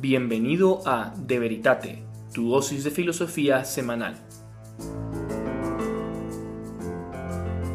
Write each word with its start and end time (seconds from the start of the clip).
Bienvenido 0.00 0.80
a 0.86 1.12
De 1.26 1.38
Veritate, 1.38 2.02
tu 2.32 2.48
dosis 2.48 2.84
de 2.84 2.90
filosofía 2.90 3.64
semanal. 3.64 4.16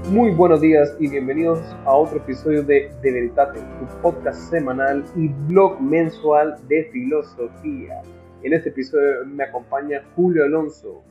Muy 0.10 0.32
buenos 0.32 0.60
días 0.60 0.96
y 1.00 1.08
bienvenidos 1.08 1.60
a 1.86 1.94
otro 1.94 2.18
episodio 2.18 2.64
de 2.64 2.92
De 3.04 3.12
Veritate, 3.12 3.60
tu 3.60 4.02
podcast 4.02 4.50
semanal 4.50 5.06
y 5.16 5.28
blog 5.28 5.80
mensual 5.80 6.56
de 6.68 6.90
filosofía. 6.92 8.02
En 8.42 8.54
este 8.54 8.70
episodio 8.70 9.24
me 9.28 9.44
acompaña 9.44 10.04
Julio 10.16 10.46
Alonso. 10.46 11.04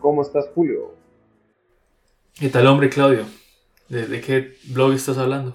¿Cómo 0.00 0.20
estás, 0.20 0.50
Julio? 0.54 0.94
¿Qué 2.38 2.50
tal, 2.50 2.66
hombre, 2.66 2.90
Claudio? 2.90 3.24
¿De, 3.88 4.20
qué 4.20 4.52
blog 4.68 4.92
estás 4.92 5.16
hablando? 5.16 5.54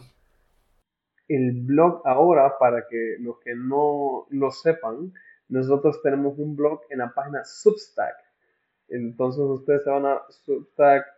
El 1.28 1.64
blog 1.64 2.02
ahora, 2.06 2.58
para 2.60 2.88
que 2.88 3.18
los 3.20 3.40
que 3.40 3.56
no 3.56 4.28
lo 4.30 4.52
sepan, 4.52 5.12
nosotros 5.50 6.02
tenemos 6.02 6.38
un 6.38 6.56
blog 6.56 6.82
en 6.90 7.00
la 7.00 7.14
página 7.14 7.44
Substack. 7.44 8.16
Entonces 8.90 9.42
ustedes 9.42 9.84
se 9.84 9.90
van 9.90 10.06
a 10.06 10.22
substack.com 10.30 11.12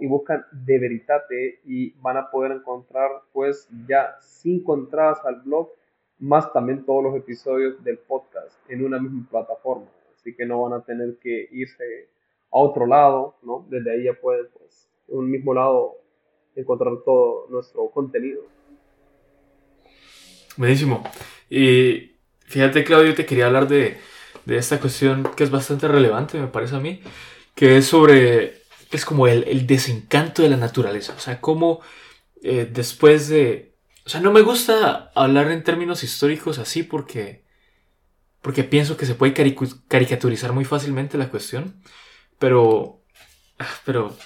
y 0.00 0.06
buscan 0.06 0.44
De 0.52 0.78
Veritate 0.78 1.60
y 1.64 1.90
van 2.00 2.16
a 2.16 2.30
poder 2.30 2.52
encontrar 2.52 3.10
pues 3.32 3.68
ya 3.86 4.16
cinco 4.20 4.74
entradas 4.74 5.24
al 5.24 5.42
blog, 5.42 5.70
más 6.18 6.52
también 6.52 6.84
todos 6.84 7.02
los 7.02 7.16
episodios 7.16 7.82
del 7.84 7.98
podcast 7.98 8.54
en 8.70 8.84
una 8.84 8.98
misma 8.98 9.26
plataforma. 9.30 9.86
Así 10.14 10.34
que 10.34 10.46
no 10.46 10.62
van 10.62 10.72
a 10.74 10.84
tener 10.84 11.18
que 11.18 11.48
irse 11.50 12.08
a 12.50 12.58
otro 12.58 12.86
lado, 12.86 13.36
¿no? 13.42 13.66
Desde 13.68 13.90
ahí 13.90 14.04
ya 14.04 14.14
pueden, 14.14 14.46
pues, 14.56 14.88
en 15.08 15.18
un 15.18 15.30
mismo 15.30 15.52
lado 15.52 15.96
encontrar 16.54 16.92
todo 17.04 17.48
nuestro 17.48 17.90
contenido. 17.90 18.42
Buenísimo. 20.56 21.08
Y 21.48 22.16
fíjate, 22.46 22.84
Claudio, 22.84 23.14
te 23.14 23.26
quería 23.26 23.46
hablar 23.46 23.68
de, 23.68 23.98
esta 24.46 24.80
cuestión 24.80 25.28
que 25.36 25.44
es 25.44 25.50
bastante 25.50 25.88
relevante, 25.88 26.38
me 26.38 26.48
parece 26.48 26.76
a 26.76 26.80
mí, 26.80 27.00
que 27.54 27.78
es 27.78 27.86
sobre, 27.86 28.62
es 28.90 29.04
como 29.04 29.26
el, 29.26 29.66
desencanto 29.66 30.42
de 30.42 30.50
la 30.50 30.56
naturaleza. 30.56 31.14
O 31.16 31.20
sea, 31.20 31.40
cómo 31.40 31.80
eh, 32.42 32.68
después 32.70 33.28
de... 33.28 33.76
O 34.04 34.08
sea, 34.08 34.20
no 34.20 34.32
me 34.32 34.42
gusta 34.42 35.12
hablar 35.14 35.50
en 35.50 35.62
términos 35.62 36.02
históricos 36.02 36.58
así 36.58 36.82
porque, 36.82 37.44
porque 38.40 38.64
pienso 38.64 38.96
que 38.96 39.06
se 39.06 39.14
puede 39.14 39.32
caricaturizar 39.88 40.52
muy 40.52 40.64
fácilmente 40.64 41.18
la 41.18 41.30
cuestión. 41.30 41.80
Pero, 42.38 43.04
pero 43.84 44.16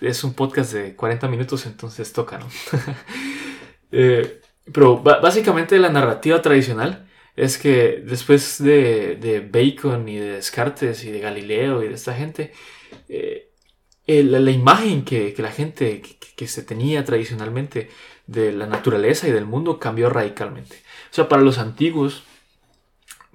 es 0.00 0.24
un 0.24 0.32
podcast 0.32 0.72
de 0.72 0.96
40 0.96 1.28
minutos, 1.28 1.66
entonces 1.66 2.12
toca, 2.12 2.38
¿no? 2.38 2.48
Eh, 3.90 4.42
pero 4.72 4.98
básicamente 4.98 5.78
la 5.78 5.90
narrativa 5.90 6.42
tradicional 6.42 7.08
es 7.36 7.56
que 7.56 8.02
después 8.04 8.62
de, 8.62 9.48
Bacon 9.52 10.08
y 10.08 10.16
de 10.16 10.32
Descartes 10.32 11.04
y 11.04 11.12
de 11.12 11.20
Galileo 11.20 11.82
y 11.84 11.88
de 11.88 11.94
esta 11.94 12.12
gente, 12.14 12.52
eh, 13.08 13.52
la, 14.06 14.50
imagen 14.50 15.04
que, 15.04 15.34
la 15.38 15.52
gente 15.52 16.02
que, 16.02 16.48
se 16.48 16.62
tenía 16.62 17.04
tradicionalmente 17.04 17.90
de 18.26 18.52
la 18.52 18.66
naturaleza 18.66 19.28
y 19.28 19.32
del 19.32 19.46
mundo 19.46 19.78
cambió 19.78 20.10
radicalmente. 20.10 20.82
O 21.10 21.14
sea, 21.14 21.28
para 21.28 21.42
los 21.42 21.58
antiguos, 21.58 22.24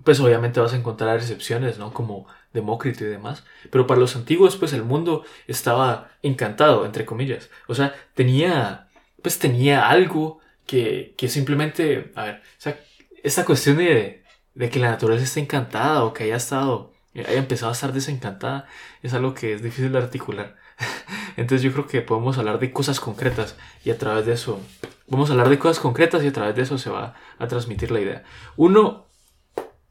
pues 0.04 0.20
obviamente 0.20 0.60
vas 0.60 0.74
a 0.74 0.78
encontrar 0.78 1.18
excepciones, 1.18 1.78
¿no? 1.80 1.94
Como 1.94 2.28
Demócrito 2.54 3.04
y 3.06 3.08
demás. 3.08 3.44
Pero 3.72 3.88
para 3.88 4.00
los 4.00 4.16
antiguos, 4.16 4.58
pues 4.58 4.74
el 4.74 4.84
mundo 4.84 5.24
estaba 5.48 6.12
encantado, 6.22 6.86
entre 6.86 7.06
comillas. 7.06 7.50
O 7.68 7.74
sea, 7.74 7.96
tenía, 8.14 8.90
pues 9.22 9.40
tenía 9.40 9.90
algo 9.90 10.43
que, 10.66 11.14
que 11.18 11.28
simplemente, 11.28 12.12
a 12.16 12.24
ver, 12.24 12.36
o 12.36 12.62
sea, 12.62 12.80
esta 13.24 13.46
cuestión 13.46 13.78
de, 13.78 14.24
de 14.56 14.70
que 14.70 14.80
la 14.80 14.92
naturaleza 14.92 15.26
esté 15.26 15.40
encantada 15.40 16.04
o 16.04 16.14
que 16.14 16.26
haya 16.26 16.36
estado, 16.36 16.94
haya 17.16 17.34
empezado 17.34 17.70
a 17.70 17.74
estar 17.74 17.94
desencantada, 17.94 18.68
es 19.02 19.14
algo 19.14 19.34
que 19.34 19.54
es 19.54 19.64
difícil 19.64 19.92
de 19.92 19.98
articular. 19.98 20.56
Entonces 21.38 21.62
yo 21.62 21.72
creo 21.72 21.88
que 21.88 22.02
podemos 22.02 22.38
hablar 22.38 22.60
de 22.60 22.72
cosas 22.72 23.00
concretas 23.00 23.56
y 23.84 23.92
a 23.92 23.98
través 23.98 24.26
de 24.26 24.34
eso, 24.34 24.60
vamos 25.08 25.30
a 25.30 25.34
hablar 25.34 25.50
de 25.50 25.60
cosas 25.60 25.80
concretas 25.80 26.24
y 26.24 26.28
a 26.28 26.34
través 26.34 26.56
de 26.56 26.64
eso 26.64 26.78
se 26.78 26.90
va 26.90 27.16
a 27.38 27.48
transmitir 27.48 27.92
la 27.92 28.02
idea. 28.02 28.24
Uno, 28.56 29.08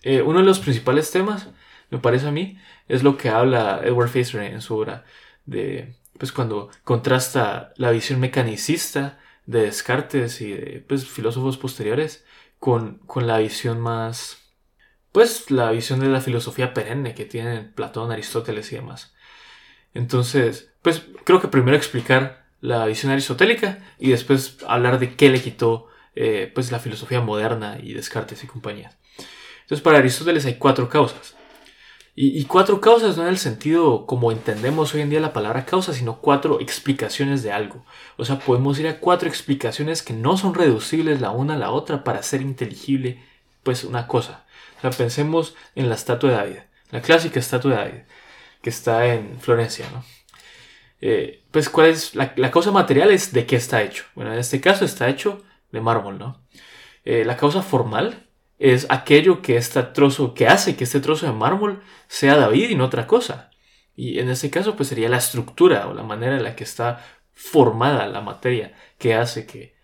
eh, 0.03 0.23
uno 0.23 0.41
de 0.41 0.45
los 0.45 0.59
principales 0.59 1.11
temas 1.11 1.49
me 1.91 1.99
parece 1.99 2.27
a 2.27 2.33
mí, 2.33 2.59
es 2.89 3.03
lo 3.03 3.19
que 3.19 3.29
habla 3.29 3.83
Edward 3.85 4.09
Facer 4.09 4.41
en 4.43 4.63
su 4.63 4.77
obra 4.77 5.05
de, 5.45 5.95
pues 6.19 6.33
cuando 6.33 6.71
contrasta 6.85 7.75
la 7.77 7.91
visión 7.91 8.19
mecanicista 8.19 9.19
de 9.47 9.63
Descartes 9.63 10.41
y 10.41 10.53
de 10.53 10.85
pues, 10.87 11.07
filósofos 11.07 11.59
posteriores 11.59 12.25
con, 12.59 12.99
con 12.99 13.27
la 13.27 13.39
visión 13.39 13.81
más, 13.81 14.39
pues 15.11 15.51
la 15.51 15.71
visión 15.71 16.01
de 16.01 16.09
la 16.09 16.21
filosofía 16.21 16.75
perenne 16.75 17.15
que 17.15 17.25
tienen 17.25 17.73
Platón, 17.73 18.13
Aristóteles 18.13 18.73
y 18.73 18.77
demás. 18.77 19.15
Entonces, 19.95 20.73
pues 20.83 21.05
creo 21.25 21.41
que 21.41 21.49
primero 21.49 21.77
explicar 21.77 22.47
la 22.61 22.87
visión 22.87 23.13
aristotélica 23.13 23.79
y 23.99 24.11
después 24.11 24.59
hablar 24.67 24.99
de 24.99 25.17
qué 25.17 25.29
le 25.29 25.43
quitó 25.43 25.89
eh, 26.15 26.51
pues 26.55 26.71
la 26.71 26.79
filosofía 26.79 27.21
moderna 27.21 27.79
y 27.83 27.93
Descartes 27.95 28.45
y 28.45 28.47
compañía. 28.47 28.97
Entonces, 29.63 29.83
para 29.83 29.99
Aristóteles 29.99 30.47
hay 30.47 30.55
cuatro 30.55 30.89
causas. 30.89 31.37
Y, 32.15 32.45
cuatro 32.45 32.79
causas 32.83 33.17
no 33.17 33.23
en 33.23 33.31
el 33.31 33.39
sentido 33.39 34.05
como 34.05 34.33
entendemos 34.33 34.93
hoy 34.93 35.01
en 35.01 35.09
día 35.09 35.19
la 35.21 35.33
palabra 35.33 35.65
causa, 35.65 35.95
sino 35.95 36.21
cuatro 36.21 36.61
explicaciones 36.61 37.43
de 37.43 37.53
algo. 37.53 37.87
O 38.19 38.27
sea, 38.27 38.39
podemos 38.39 38.79
ir 38.79 38.87
a 38.87 39.01
cuatro 39.01 39.31
explicaciones 39.31 40.03
que 40.03 40.13
no 40.13 40.37
son 40.37 40.53
reducibles 40.55 41.23
la 41.23 41.31
una 41.31 41.55
a 41.55 41.59
la 41.59 41.71
otra 41.71 42.05
para 42.05 42.19
hacer 42.19 42.43
inteligible 42.43 43.25
pues 43.63 43.85
una 43.85 44.07
cosa. 44.09 44.45
O 44.79 44.81
sea, 44.83 44.91
pensemos 44.91 45.55
en 45.75 45.89
la 45.89 45.95
estatua 45.95 46.31
de 46.31 46.37
David, 46.37 46.59
la 46.91 47.01
clásica 47.01 47.41
estatua 47.41 47.71
de 47.71 47.77
David, 47.79 48.01
que 48.61 48.71
está 48.71 49.07
en 49.07 49.41
Florencia, 49.41 49.87
¿no? 49.91 50.05
Eh, 51.01 51.43
pues, 51.51 51.69
¿cuál 51.69 51.89
es 51.89 52.15
la, 52.15 52.35
causa 52.51 52.71
material? 52.71 53.11
Es 53.11 53.33
de 53.33 53.47
qué 53.47 53.57
está 53.57 53.83
hecho. 53.83 54.05
Bueno, 54.15 54.33
en 54.33 54.39
este 54.39 54.61
caso 54.61 54.85
está 54.85 55.09
hecho 55.09 55.43
de 55.73 55.81
mármol, 55.81 56.19
¿no? 56.19 56.43
Eh, 57.05 57.25
la 57.25 57.37
causa 57.37 57.63
formal 57.63 58.29
es 58.63 58.87
aquello 58.91 59.43
que 59.43 59.57
este 59.57 59.83
trozo, 59.83 60.35
que 60.35 60.47
hace 60.47 60.77
que 60.77 60.85
este 60.85 61.01
trozo 61.01 61.27
de 61.27 61.33
mármol 61.33 61.83
sea 62.07 62.37
David 62.37 62.71
y 62.71 62.77
no 62.77 62.85
otra 62.85 63.09
cosa. 63.09 63.51
Y 63.97 64.21
en 64.21 64.31
este 64.31 64.51
caso, 64.51 64.77
pues 64.77 64.89
sería 64.89 65.09
la 65.09 65.17
estructura 65.17 65.89
o 65.89 65.95
la 65.95 66.05
manera 66.05 66.37
en 66.37 66.45
la 66.45 66.55
que 66.55 66.63
está 66.63 67.05
formada 67.33 68.07
la 68.07 68.21
materia 68.21 68.73
que 68.99 69.15
hace 69.15 69.47
que, 69.47 69.75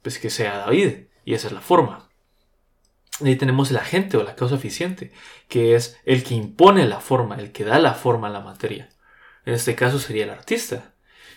pues, 0.00 0.18
que 0.18 0.30
sea 0.30 0.56
David. 0.56 1.08
Y 1.26 1.34
esa 1.34 1.48
es 1.48 1.52
la 1.52 1.60
forma. 1.60 2.08
Y 3.20 3.28
ahí 3.28 3.36
tenemos 3.36 3.70
el 3.70 3.76
agente 3.76 4.16
o 4.16 4.22
la 4.22 4.34
causa 4.34 4.54
eficiente, 4.54 5.12
que 5.48 5.74
es 5.74 6.00
el 6.06 6.24
que 6.24 6.34
impone 6.34 6.86
la 6.86 7.00
forma, 7.00 7.36
el 7.36 7.52
que 7.52 7.64
da 7.64 7.78
la 7.78 7.92
forma 7.92 8.28
a 8.28 8.30
la 8.30 8.40
materia. 8.40 8.88
En 9.44 9.52
este 9.52 9.74
caso 9.74 9.98
sería 9.98 10.24
el 10.24 10.30
artista. 10.30 10.94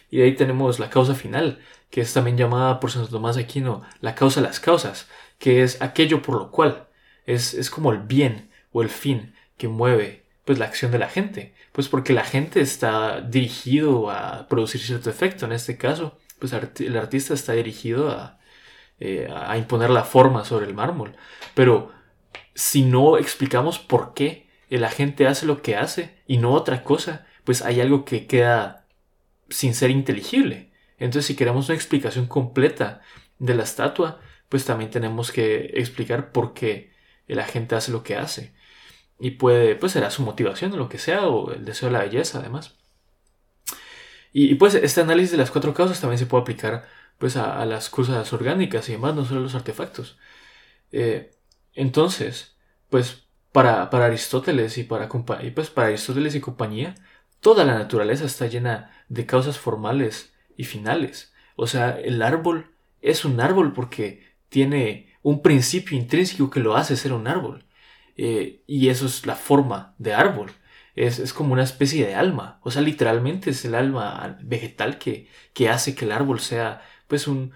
Y 0.09 0.22
ahí 0.22 0.34
tenemos 0.34 0.79
la 0.79 0.89
causa 0.89 1.13
final, 1.13 1.59
que 1.89 2.00
es 2.00 2.13
también 2.13 2.38
llamada 2.38 2.79
por 2.79 2.89
Santo 2.89 3.09
Tomás 3.09 3.35
Aquino 3.35 3.84
la 4.00 4.16
causa 4.16 4.39
de 4.39 4.47
las 4.47 4.62
causas, 4.62 5.09
que 5.39 5.63
es 5.63 5.81
aquello 5.81 6.22
por 6.22 6.35
lo 6.35 6.51
cual 6.51 6.88
es, 7.25 7.53
es 7.55 7.72
como 7.72 7.91
el 7.91 8.00
bien 8.00 8.51
o 8.72 8.83
el 8.83 8.89
fin 8.89 9.33
que 9.57 9.67
mueve 9.67 10.25
pues 10.45 10.59
la 10.59 10.66
acción 10.66 10.91
de 10.91 11.00
la 11.00 11.09
gente, 11.09 11.53
pues 11.72 11.89
porque 11.89 12.13
la 12.13 12.23
gente 12.23 12.61
está 12.61 13.22
dirigido 13.22 14.09
a 14.09 14.47
producir 14.47 14.81
cierto 14.81 15.09
efecto, 15.09 15.45
en 15.45 15.51
este 15.51 15.77
caso, 15.77 16.17
pues 16.39 16.53
el 16.53 16.97
artista 16.97 17.35
está 17.35 17.53
dirigido 17.53 18.09
a, 18.09 18.39
eh, 19.00 19.31
a 19.31 19.57
imponer 19.57 19.91
la 19.91 20.03
forma 20.03 20.45
sobre 20.45 20.66
el 20.66 20.73
mármol, 20.73 21.16
pero 21.53 21.91
si 22.56 22.83
no 22.83 23.17
explicamos 23.17 23.77
por 23.77 24.13
qué 24.16 24.50
el 24.69 24.83
agente 24.83 25.27
hace 25.27 25.45
lo 25.45 25.61
que 25.61 25.75
hace 25.75 26.17
y 26.27 26.38
no 26.38 26.51
otra 26.53 26.83
cosa, 26.83 27.27
pues 27.44 27.61
hay 27.61 27.79
algo 27.79 28.03
que 28.03 28.27
queda 28.27 28.85
sin 29.50 29.73
ser 29.73 29.89
inteligible. 29.89 30.71
Entonces, 30.97 31.25
si 31.25 31.35
queremos 31.35 31.69
una 31.69 31.75
explicación 31.75 32.27
completa 32.27 33.01
de 33.39 33.56
la 33.56 33.63
estatua, 33.63 34.19
pues 34.50 34.66
también 34.66 34.92
tenemos 34.92 35.32
que 35.32 35.72
explicar 35.76 36.32
por 36.32 36.54
qué 36.54 36.92
el 37.28 37.40
agente 37.40 37.76
hace 37.76 37.92
lo 37.92 38.04
que 38.04 38.18
hace. 38.18 38.54
Y 39.19 39.31
puede, 39.31 39.75
pues 39.75 39.94
será 39.94 40.12
su 40.12 40.24
motivación 40.24 40.74
o 40.74 40.78
lo 40.78 40.90
que 40.90 40.98
sea, 41.00 41.28
o 41.28 41.51
el 41.54 41.66
deseo 41.66 41.90
de 41.90 41.94
la 41.94 42.04
belleza 42.04 42.40
además. 42.40 42.75
Y, 44.31 44.56
pues 44.56 44.75
este 44.75 45.01
análisis 45.01 45.31
de 45.31 45.38
las 45.38 45.51
cuatro 45.51 45.74
causas 45.74 46.00
también 46.00 46.19
se 46.19 46.25
puede 46.28 46.42
aplicar 46.44 46.88
pues 47.18 47.36
a, 47.36 47.66
las 47.66 47.90
cosas 47.90 48.31
orgánicas 48.34 48.88
y 48.90 48.94
demás, 48.94 49.16
no 49.16 49.25
solo 49.25 49.42
a 49.42 49.44
los 49.44 49.56
artefactos. 49.56 50.18
Eh, 50.92 51.31
entonces, 51.74 52.56
pues 52.90 53.24
para, 53.52 53.90
para 53.90 54.06
Aristóteles 54.06 54.78
y 54.78 54.84
para, 54.84 55.10
y 55.44 55.52
pues 55.52 55.69
para 55.69 55.88
Aristóteles 55.88 56.36
y 56.36 56.42
compañía, 56.42 56.95
toda 57.40 57.66
la 57.66 57.78
naturaleza 57.78 58.25
está 58.25 58.48
llena 58.48 58.92
de 59.10 59.25
causas 59.25 59.57
formales 59.57 60.34
y 60.57 60.66
finales. 60.66 61.34
O 61.56 61.68
sea, 61.68 62.00
el 62.00 62.22
árbol 62.22 62.72
es 63.02 63.25
un 63.25 63.40
árbol 63.42 63.74
porque 63.74 64.29
tiene 64.50 65.10
un 65.22 65.42
principio 65.42 65.98
intrínseco 65.98 66.50
que 66.50 66.60
lo 66.60 66.75
hace 66.75 66.96
ser 66.96 67.13
un 67.13 67.28
árbol. 67.28 67.66
Eh, 68.18 68.63
y 68.68 68.90
eso 68.90 69.06
es 69.06 69.25
la 69.25 69.36
forma 69.36 69.96
de 69.98 70.13
árbol. 70.13 70.51
Es, 70.96 71.34
como 71.34 71.54
una 71.54 71.63
especie 71.63 72.06
de 72.06 72.16
alma. 72.16 72.60
O 72.63 72.72
sea, 72.72 72.81
literalmente 72.81 73.51
es 73.51 73.63
el 73.66 73.75
alma 73.75 74.38
vegetal 74.44 74.98
que, 74.98 75.30
que 75.54 75.69
hace 75.69 75.96
que 75.96 76.06
el 76.06 76.12
árbol 76.12 76.40
sea 76.42 76.81
pues 77.07 77.28
un, 77.28 77.54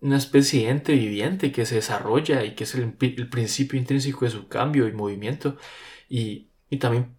una 0.00 0.16
especie 0.16 0.64
de 0.64 0.70
ente 0.70 0.92
viviente 0.94 1.52
que 1.52 1.66
se 1.66 1.76
desarrolla 1.76 2.44
y 2.44 2.54
que 2.54 2.64
es 2.64 2.74
el, 2.74 2.92
principio 2.94 3.78
intrínseco 3.78 4.24
de 4.24 4.30
su 4.30 4.48
cambio 4.48 4.88
y 4.88 4.92
movimiento. 4.92 5.56
Y, 6.08 6.50
y, 6.70 6.78
también 6.78 7.16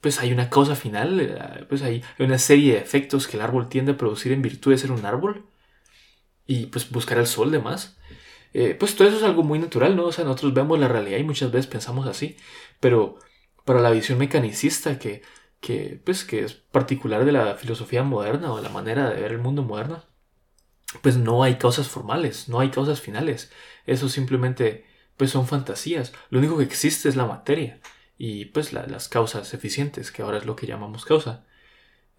pues 0.00 0.20
hay 0.20 0.32
una 0.32 0.50
causa 0.50 0.76
final, 0.76 1.20
eh, 1.20 1.66
pues 1.68 1.82
hay 1.82 2.04
una 2.18 2.38
serie 2.38 2.74
de 2.74 2.80
efectos 2.80 3.26
que 3.26 3.36
el 3.36 3.42
árbol 3.42 3.68
tiende 3.68 3.92
a 3.92 3.96
producir 3.96 4.32
en 4.32 4.42
virtud 4.42 4.72
de 4.72 4.78
ser 4.78 4.92
un 4.92 5.04
árbol. 5.06 5.46
Y 6.46 6.66
pues 6.66 6.90
buscar 6.90 7.18
el 7.18 7.26
sol 7.26 7.50
de 7.50 7.58
más. 7.60 7.98
Eh, 8.54 8.74
pues 8.78 8.96
todo 8.96 9.08
eso 9.08 9.18
es 9.18 9.22
algo 9.24 9.42
muy 9.42 9.58
natural, 9.58 9.96
¿no? 9.96 10.06
O 10.06 10.12
sea, 10.12 10.24
nosotros 10.24 10.54
vemos 10.54 10.78
la 10.78 10.88
realidad 10.88 11.18
y 11.18 11.24
muchas 11.24 11.50
veces 11.52 11.66
pensamos 11.66 12.06
así, 12.06 12.36
pero 12.80 13.18
para 13.64 13.80
la 13.80 13.90
visión 13.90 14.18
mecanicista 14.18 14.98
que, 14.98 15.22
que, 15.60 16.00
pues, 16.04 16.24
que 16.24 16.44
es 16.44 16.54
particular 16.54 17.24
de 17.24 17.32
la 17.32 17.54
filosofía 17.56 18.02
moderna 18.02 18.52
o 18.52 18.60
la 18.60 18.68
manera 18.70 19.10
de 19.10 19.20
ver 19.20 19.32
el 19.32 19.38
mundo 19.38 19.62
moderno, 19.62 20.04
pues 21.02 21.16
no 21.16 21.42
hay 21.42 21.56
causas 21.56 21.88
formales, 21.88 22.48
no 22.48 22.60
hay 22.60 22.70
causas 22.70 23.00
finales. 23.00 23.50
Eso 23.86 24.08
simplemente 24.08 24.84
pues 25.16 25.30
son 25.30 25.46
fantasías. 25.46 26.12
Lo 26.30 26.38
único 26.38 26.56
que 26.58 26.64
existe 26.64 27.08
es 27.08 27.16
la 27.16 27.26
materia 27.26 27.80
y 28.16 28.46
pues 28.46 28.72
las 28.72 29.08
causas 29.08 29.52
eficientes, 29.54 30.12
que 30.12 30.22
ahora 30.22 30.38
es 30.38 30.46
lo 30.46 30.56
que 30.56 30.66
llamamos 30.66 31.04
causa. 31.04 31.46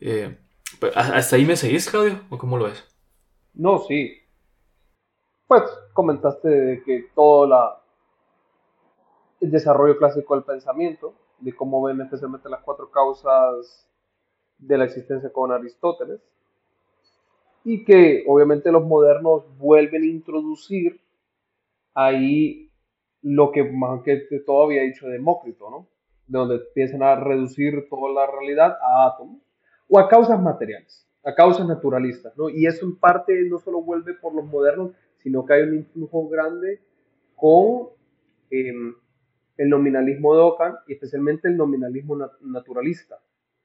Eh, 0.01 0.37
pues, 0.79 0.93
¿Hasta 0.95 1.37
ahí 1.37 1.45
me 1.45 1.57
seguís, 1.57 1.89
Claudio? 1.89 2.23
¿O 2.29 2.37
cómo 2.37 2.57
lo 2.57 2.65
ves? 2.65 2.85
No, 3.53 3.77
sí. 3.87 3.99
Pues 5.49 5.63
comentaste 5.93 6.47
de 6.47 6.83
que 6.83 7.07
todo 7.15 7.81
el 9.41 9.49
desarrollo 9.49 9.97
clásico 9.97 10.35
del 10.35 10.43
pensamiento, 10.43 11.15
de 11.39 11.55
cómo 11.55 11.81
ven 11.81 11.99
especialmente 12.01 12.47
las 12.49 12.61
cuatro 12.61 12.91
causas 12.91 13.89
de 14.59 14.77
la 14.77 14.85
existencia 14.85 15.33
con 15.33 15.51
Aristóteles, 15.51 16.21
y 17.63 17.83
que 17.83 18.25
obviamente 18.27 18.71
los 18.71 18.85
modernos 18.85 19.43
vuelven 19.57 20.03
a 20.03 20.05
introducir 20.05 21.01
ahí 21.95 22.71
lo 23.23 23.51
que 23.51 23.63
más 23.63 24.03
que 24.03 24.21
todo 24.45 24.65
había 24.65 24.83
dicho 24.83 25.07
Demócrito, 25.07 25.71
¿no? 25.71 25.87
De 26.27 26.37
donde 26.37 26.55
empiezan 26.57 27.01
a 27.01 27.15
reducir 27.15 27.89
toda 27.89 28.13
la 28.13 28.31
realidad 28.31 28.77
a 28.83 29.07
átomos 29.07 29.41
o 29.89 29.97
a 29.97 30.07
causas 30.07 30.39
materiales, 30.39 31.07
a 31.25 31.33
causas 31.33 31.67
naturalistas, 31.67 32.37
¿no? 32.37 32.49
Y 32.49 32.67
eso 32.67 32.85
en 32.85 32.99
parte 32.99 33.33
no 33.49 33.57
solo 33.57 33.81
vuelve 33.81 34.13
por 34.13 34.35
los 34.35 34.45
modernos, 34.45 34.91
sino 35.23 35.45
que 35.45 35.53
hay 35.53 35.63
un 35.63 35.75
influjo 35.75 36.27
grande 36.29 36.79
con 37.35 37.89
em, 38.49 38.95
el 39.57 39.69
nominalismo 39.69 40.35
de 40.35 40.41
Ockham 40.41 40.75
y 40.87 40.93
especialmente 40.93 41.47
el 41.47 41.57
nominalismo 41.57 42.17
naturalista, 42.41 43.19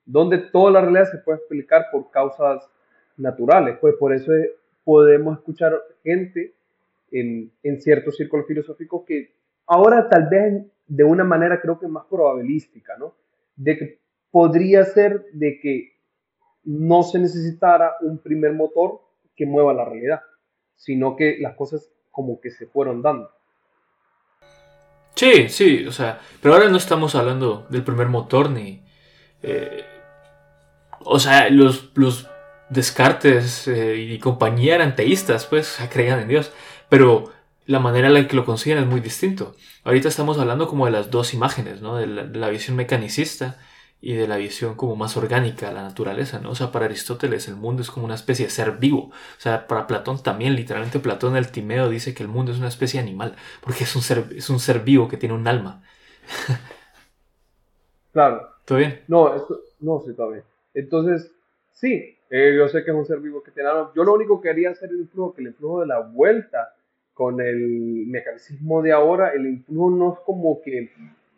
donde 0.04 0.38
toda 0.38 0.72
la 0.72 0.80
realidad 0.80 1.10
se 1.10 1.18
puede 1.18 1.38
explicar 1.38 1.86
por 1.92 2.10
causas 2.10 2.68
naturales. 3.16 3.78
Pues 3.80 3.94
por 3.94 4.12
eso 4.12 4.32
podemos 4.84 5.38
escuchar 5.38 5.80
gente 6.02 6.54
en, 7.10 7.50
en 7.62 7.80
ciertos 7.80 8.16
círculos 8.16 8.46
filosóficos 8.46 9.04
que 9.06 9.34
ahora 9.66 10.08
tal 10.08 10.28
vez 10.28 10.64
de 10.86 11.04
una 11.04 11.24
manera 11.24 11.60
creo 11.60 11.78
que 11.78 11.88
más 11.88 12.04
probabilística, 12.06 12.96
¿no? 12.98 13.14
De 13.56 13.78
que 13.78 13.98
podría 14.30 14.84
ser 14.84 15.24
de 15.32 15.60
que 15.60 15.92
no 16.64 17.02
se 17.02 17.18
necesitara 17.18 17.94
un 18.00 18.18
primer 18.18 18.52
motor 18.52 19.00
que 19.36 19.46
mueva 19.46 19.72
la 19.72 19.84
realidad, 19.84 20.20
sino 20.76 21.16
que 21.16 21.38
las 21.40 21.56
cosas 21.56 21.90
como 22.10 22.40
que 22.40 22.50
se 22.50 22.66
fueron 22.66 23.02
dando. 23.02 23.30
Sí, 25.14 25.48
sí, 25.48 25.86
o 25.86 25.92
sea, 25.92 26.20
pero 26.40 26.54
ahora 26.54 26.68
no 26.68 26.76
estamos 26.76 27.14
hablando 27.14 27.66
del 27.70 27.84
primer 27.84 28.08
motor 28.08 28.50
ni... 28.50 28.82
Eh, 29.42 29.84
o 31.00 31.18
sea, 31.18 31.50
los, 31.50 31.90
los 31.94 32.28
Descartes 32.70 33.68
eh, 33.68 33.96
y 33.96 34.18
compañía 34.18 34.74
eran 34.74 34.96
teístas, 34.96 35.46
pues 35.46 35.78
creían 35.92 36.20
en 36.20 36.28
Dios, 36.28 36.52
pero 36.88 37.32
la 37.66 37.78
manera 37.78 38.08
en 38.08 38.14
la 38.14 38.26
que 38.26 38.36
lo 38.36 38.44
consiguen 38.44 38.78
es 38.78 38.86
muy 38.86 39.00
distinto. 39.00 39.54
Ahorita 39.84 40.08
estamos 40.08 40.38
hablando 40.38 40.66
como 40.68 40.86
de 40.86 40.92
las 40.92 41.10
dos 41.10 41.34
imágenes, 41.34 41.80
¿no? 41.80 41.96
De 41.96 42.06
la, 42.06 42.48
visión 42.48 42.76
mecanicista 42.76 43.58
y 44.04 44.12
de 44.12 44.28
la 44.28 44.36
visión 44.36 44.74
como 44.74 44.96
más 44.96 45.16
orgánica 45.16 45.68
de 45.68 45.72
la 45.72 45.82
naturaleza, 45.82 46.38
¿no? 46.38 46.50
O 46.50 46.54
sea, 46.54 46.70
para 46.70 46.84
Aristóteles 46.84 47.48
el 47.48 47.56
mundo 47.56 47.80
es 47.80 47.90
como 47.90 48.04
una 48.04 48.16
especie 48.16 48.44
de 48.44 48.50
ser 48.50 48.72
vivo. 48.72 49.04
O 49.04 49.40
sea, 49.40 49.66
para 49.66 49.86
Platón 49.86 50.22
también, 50.22 50.54
literalmente 50.54 50.98
Platón 50.98 51.38
el 51.38 51.50
Timeo 51.50 51.88
dice 51.88 52.12
que 52.12 52.22
el 52.22 52.28
mundo 52.28 52.52
es 52.52 52.58
una 52.58 52.68
especie 52.68 53.00
de 53.00 53.08
animal, 53.08 53.34
porque 53.62 53.84
es 53.84 53.96
un 53.96 54.02
ser, 54.02 54.26
es 54.36 54.50
un 54.50 54.60
ser 54.60 54.80
vivo 54.80 55.08
que 55.08 55.16
tiene 55.16 55.34
un 55.34 55.48
alma. 55.48 55.82
claro. 58.12 58.46
¿Todo 58.66 58.76
bien? 58.76 59.00
No, 59.08 59.34
esto, 59.34 59.58
no, 59.80 60.02
sí, 60.04 60.10
está 60.10 60.26
bien. 60.26 60.42
Entonces, 60.74 61.32
sí, 61.72 62.18
eh, 62.28 62.54
yo 62.54 62.68
sé 62.68 62.84
que 62.84 62.90
es 62.90 62.96
un 62.96 63.06
ser 63.06 63.20
vivo 63.20 63.42
que 63.42 63.52
tiene 63.52 63.70
alma. 63.70 63.90
Yo 63.96 64.04
lo 64.04 64.12
único 64.12 64.38
que 64.38 64.50
quería 64.50 64.72
hacer 64.72 64.90
el 64.90 65.00
influjo, 65.00 65.32
que 65.32 65.40
el 65.40 65.48
influjo 65.48 65.80
de 65.80 65.86
la 65.86 66.00
vuelta 66.00 66.74
con 67.14 67.40
el 67.40 68.04
mecanismo 68.06 68.82
de 68.82 68.92
ahora, 68.92 69.30
el 69.30 69.46
influjo 69.46 69.88
no 69.88 70.12
es 70.12 70.18
como 70.26 70.60
que 70.60 70.90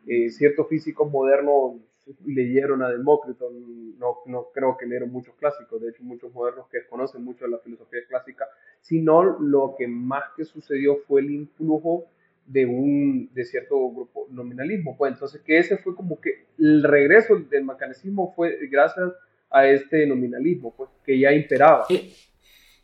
eh, 0.08 0.30
ciertos 0.30 0.66
físicos 0.68 1.08
modernos 1.08 1.76
leyeron 2.24 2.82
a 2.82 2.88
Demócrito, 2.88 3.50
no, 3.98 4.18
no 4.26 4.48
creo 4.54 4.76
que 4.76 4.86
leyeron 4.86 5.10
muchos 5.10 5.34
clásicos, 5.36 5.80
de 5.80 5.90
hecho 5.90 6.02
muchos 6.02 6.32
modernos 6.32 6.66
que 6.70 6.86
conocen 6.88 7.24
mucho 7.24 7.44
de 7.44 7.52
la 7.52 7.58
filosofía 7.58 8.00
clásica, 8.08 8.46
sino 8.80 9.22
lo 9.40 9.74
que 9.76 9.88
más 9.88 10.24
que 10.36 10.44
sucedió 10.44 10.98
fue 11.06 11.20
el 11.22 11.30
influjo 11.30 12.06
de 12.46 12.64
un 12.64 13.28
de 13.34 13.44
cierto 13.44 13.76
grupo 13.90 14.28
nominalismo, 14.30 14.96
pues 14.96 15.12
entonces 15.12 15.40
que 15.42 15.58
ese 15.58 15.78
fue 15.78 15.96
como 15.96 16.20
que 16.20 16.46
el 16.58 16.82
regreso 16.82 17.36
del 17.36 17.64
mecanismo 17.64 18.32
fue 18.36 18.56
gracias 18.70 19.12
a 19.50 19.66
este 19.66 20.06
nominalismo, 20.06 20.72
pues 20.76 20.90
que 21.04 21.18
ya 21.18 21.32
imperaba. 21.32 21.86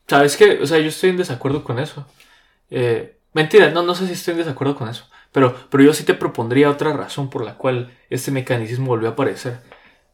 ¿Sabes 0.07 0.37
qué? 0.37 0.59
O 0.61 0.67
sea, 0.67 0.79
yo 0.79 0.89
estoy 0.89 1.11
en 1.11 1.17
desacuerdo 1.17 1.63
con 1.63 1.79
eso. 1.79 2.07
Eh, 2.71 3.17
mentira, 3.33 3.71
no, 3.71 3.83
no 3.83 3.95
sé 3.95 4.07
si 4.07 4.13
estoy 4.15 4.33
en 4.33 4.39
desacuerdo 4.39 4.75
con 4.75 4.89
eso. 4.89 5.09
Pero, 5.33 5.57
pero 5.71 5.83
yo 5.83 5.95
sí 5.95 6.05
te 6.05 6.15
propondría 6.15 6.71
otra 6.71 6.93
razón 6.93 7.31
por 7.31 7.45
la 7.45 7.57
cual 7.57 7.97
este 8.11 8.31
mecanismo 8.31 8.87
volvió 8.89 9.09
a 9.09 9.13
aparecer. 9.13 9.61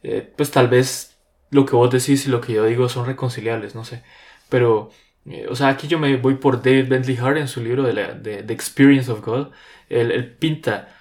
Eh, 0.03 0.33
pues 0.37 0.51
tal 0.51 0.69
vez 0.69 1.19
lo 1.51 1.67
que 1.67 1.77
vos 1.77 1.91
decís 1.91 2.27
y 2.27 2.31
lo 2.31 2.41
que 2.41 2.53
yo 2.53 2.65
digo 2.65 2.89
son 2.89 3.07
reconciliables, 3.07 3.75
no 3.75 3.85
sé. 3.85 4.03
Pero, 4.49 4.91
eh, 5.27 5.47
o 5.51 5.57
sea, 5.57 5.69
aquí 5.69 5.89
yo 5.89 5.99
me 5.99 6.17
voy 6.17 6.37
por 6.37 6.63
David 6.63 6.89
Bentley 6.89 7.17
Hart 7.17 7.39
en 7.39 7.49
su 7.49 7.63
libro 7.63 7.83
de, 7.83 7.93
la, 7.95 8.15
de 8.15 8.43
The 8.43 8.53
Experience 8.53 9.11
of 9.11 9.25
God. 9.25 9.49
Él, 9.89 10.37
pinta 10.39 10.95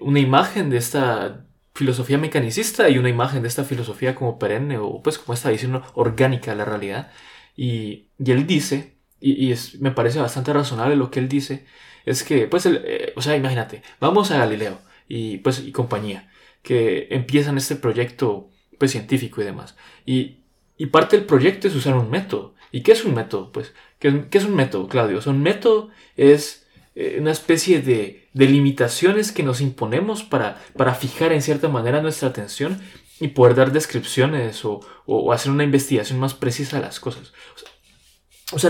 una 0.00 0.18
imagen 0.18 0.68
de 0.70 0.76
esta 0.76 1.46
filosofía 1.74 2.18
mecanicista 2.18 2.88
y 2.90 2.98
una 2.98 3.08
imagen 3.08 3.42
de 3.42 3.48
esta 3.48 3.64
filosofía 3.64 4.14
como 4.14 4.38
perenne 4.38 4.76
o 4.78 5.00
pues 5.02 5.18
como 5.18 5.34
esta 5.34 5.50
visión 5.50 5.82
orgánica 5.94 6.50
de 6.50 6.56
la 6.58 6.64
realidad. 6.64 7.12
Y, 7.56 8.08
y 8.18 8.32
él 8.32 8.46
dice 8.46 8.92
y, 9.22 9.52
es, 9.52 9.80
me 9.80 9.92
parece 9.92 10.18
bastante 10.18 10.52
razonable 10.52 10.96
lo 10.96 11.10
que 11.10 11.20
él 11.20 11.28
dice, 11.28 11.64
es 12.04 12.22
que, 12.24 12.46
pues, 12.46 12.66
eh, 12.66 13.12
o 13.16 13.22
sea, 13.22 13.36
imagínate, 13.36 13.82
vamos 14.00 14.30
a 14.30 14.38
Galileo 14.38 14.78
y, 15.08 15.38
pues, 15.38 15.60
y 15.60 15.72
compañía, 15.72 16.30
que 16.62 17.08
empiezan 17.10 17.58
este 17.58 17.76
proyecto, 17.76 18.50
pues, 18.78 18.92
científico 18.92 19.40
y 19.40 19.44
demás. 19.44 19.76
Y, 20.06 20.38
y 20.76 20.86
parte 20.86 21.16
del 21.16 21.26
proyecto 21.26 21.68
es 21.68 21.74
usar 21.74 21.94
un 21.94 22.10
método. 22.10 22.54
¿Y 22.70 22.82
qué 22.82 22.92
es 22.92 23.04
un 23.04 23.14
método? 23.14 23.52
Pues, 23.52 23.74
¿qué, 23.98 24.26
qué 24.30 24.38
es 24.38 24.44
un 24.44 24.56
método, 24.56 24.88
Claudio? 24.88 25.18
O 25.18 25.22
sea, 25.22 25.32
un 25.32 25.42
método 25.42 25.90
es 26.16 26.66
eh, 26.94 27.16
una 27.20 27.30
especie 27.30 27.80
de, 27.80 28.28
de, 28.34 28.46
limitaciones 28.46 29.32
que 29.32 29.42
nos 29.42 29.62
imponemos 29.62 30.24
para, 30.24 30.62
para 30.76 30.94
fijar 30.94 31.32
en 31.32 31.40
cierta 31.40 31.68
manera 31.68 32.02
nuestra 32.02 32.28
atención 32.28 32.80
y 33.18 33.28
poder 33.28 33.54
dar 33.54 33.72
descripciones 33.72 34.64
o, 34.66 34.80
o, 35.06 35.32
hacer 35.32 35.52
una 35.52 35.64
investigación 35.64 36.18
más 36.18 36.34
precisa 36.34 36.76
de 36.76 36.82
las 36.82 37.00
cosas. 37.00 37.32
O 37.54 37.58
sea, 37.58 37.70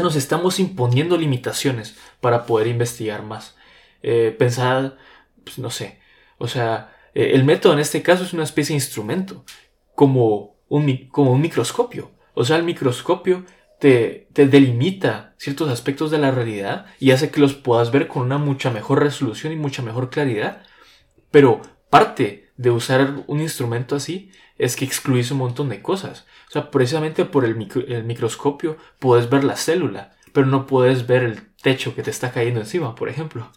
nos 0.03 0.17
estamos 0.17 0.59
imponiendo 0.61 1.17
limitaciones 1.17 1.97
para 2.21 2.47
poder 2.47 2.67
investigar 2.67 3.23
más. 3.23 3.57
Eh, 4.03 4.35
pensar, 4.37 4.97
pues, 5.45 5.59
no 5.59 5.71
sé, 5.71 5.99
o 6.39 6.49
sea, 6.49 6.97
eh, 7.15 7.33
el 7.35 7.45
método 7.45 7.73
en 7.73 7.79
este 7.79 8.03
caso 8.03 8.25
es 8.25 8.33
una 8.33 8.45
especie 8.45 8.75
de 8.75 8.83
instrumento, 8.83 9.45
como 9.95 10.57
un, 10.69 11.09
como 11.09 11.33
un 11.33 11.41
microscopio. 11.41 12.11
O 12.35 12.45
sea, 12.45 12.57
el 12.57 12.65
microscopio 12.65 13.45
te, 13.79 14.29
te, 14.33 14.47
delimita 14.47 15.35
ciertos 15.39 15.69
aspectos 15.71 16.11
de 16.11 16.19
la 16.19 16.31
realidad 16.31 16.87
y 16.99 17.11
hace 17.11 17.31
que 17.31 17.41
los 17.41 17.55
puedas 17.55 17.91
ver 17.91 18.09
con 18.09 18.23
una 18.23 18.39
mucha 18.39 18.71
mejor 18.71 19.03
resolución 19.03 19.53
y 19.53 19.57
mucha 19.57 19.83
mejor 19.83 20.11
claridad. 20.11 20.63
Pero 21.31 21.61
parte 21.91 22.51
de 22.57 22.71
usar 22.71 23.25
un 23.27 23.41
instrumento 23.41 23.97
así 23.97 24.31
es 24.63 24.77
que 24.77 24.85
excluís 24.85 25.33
un 25.33 25.39
montón 25.39 25.69
de 25.69 25.83
cosas. 25.83 26.25
O 26.49 26.53
sea, 26.53 26.71
precisamente 26.71 27.25
por 27.25 27.45
el, 27.45 27.57
microscopio 27.57 28.77
puedes 29.01 29.29
ver 29.29 29.43
la 29.43 29.57
célula, 29.57 30.13
pero 30.33 30.47
no 30.47 30.67
puedes 30.67 31.09
ver 31.09 31.25
el 31.25 31.49
techo 31.63 31.97
que 31.97 32.05
te 32.05 32.11
está 32.11 32.31
cayendo 32.31 32.61
encima, 32.61 32.95
por 32.95 33.09
ejemplo, 33.09 33.51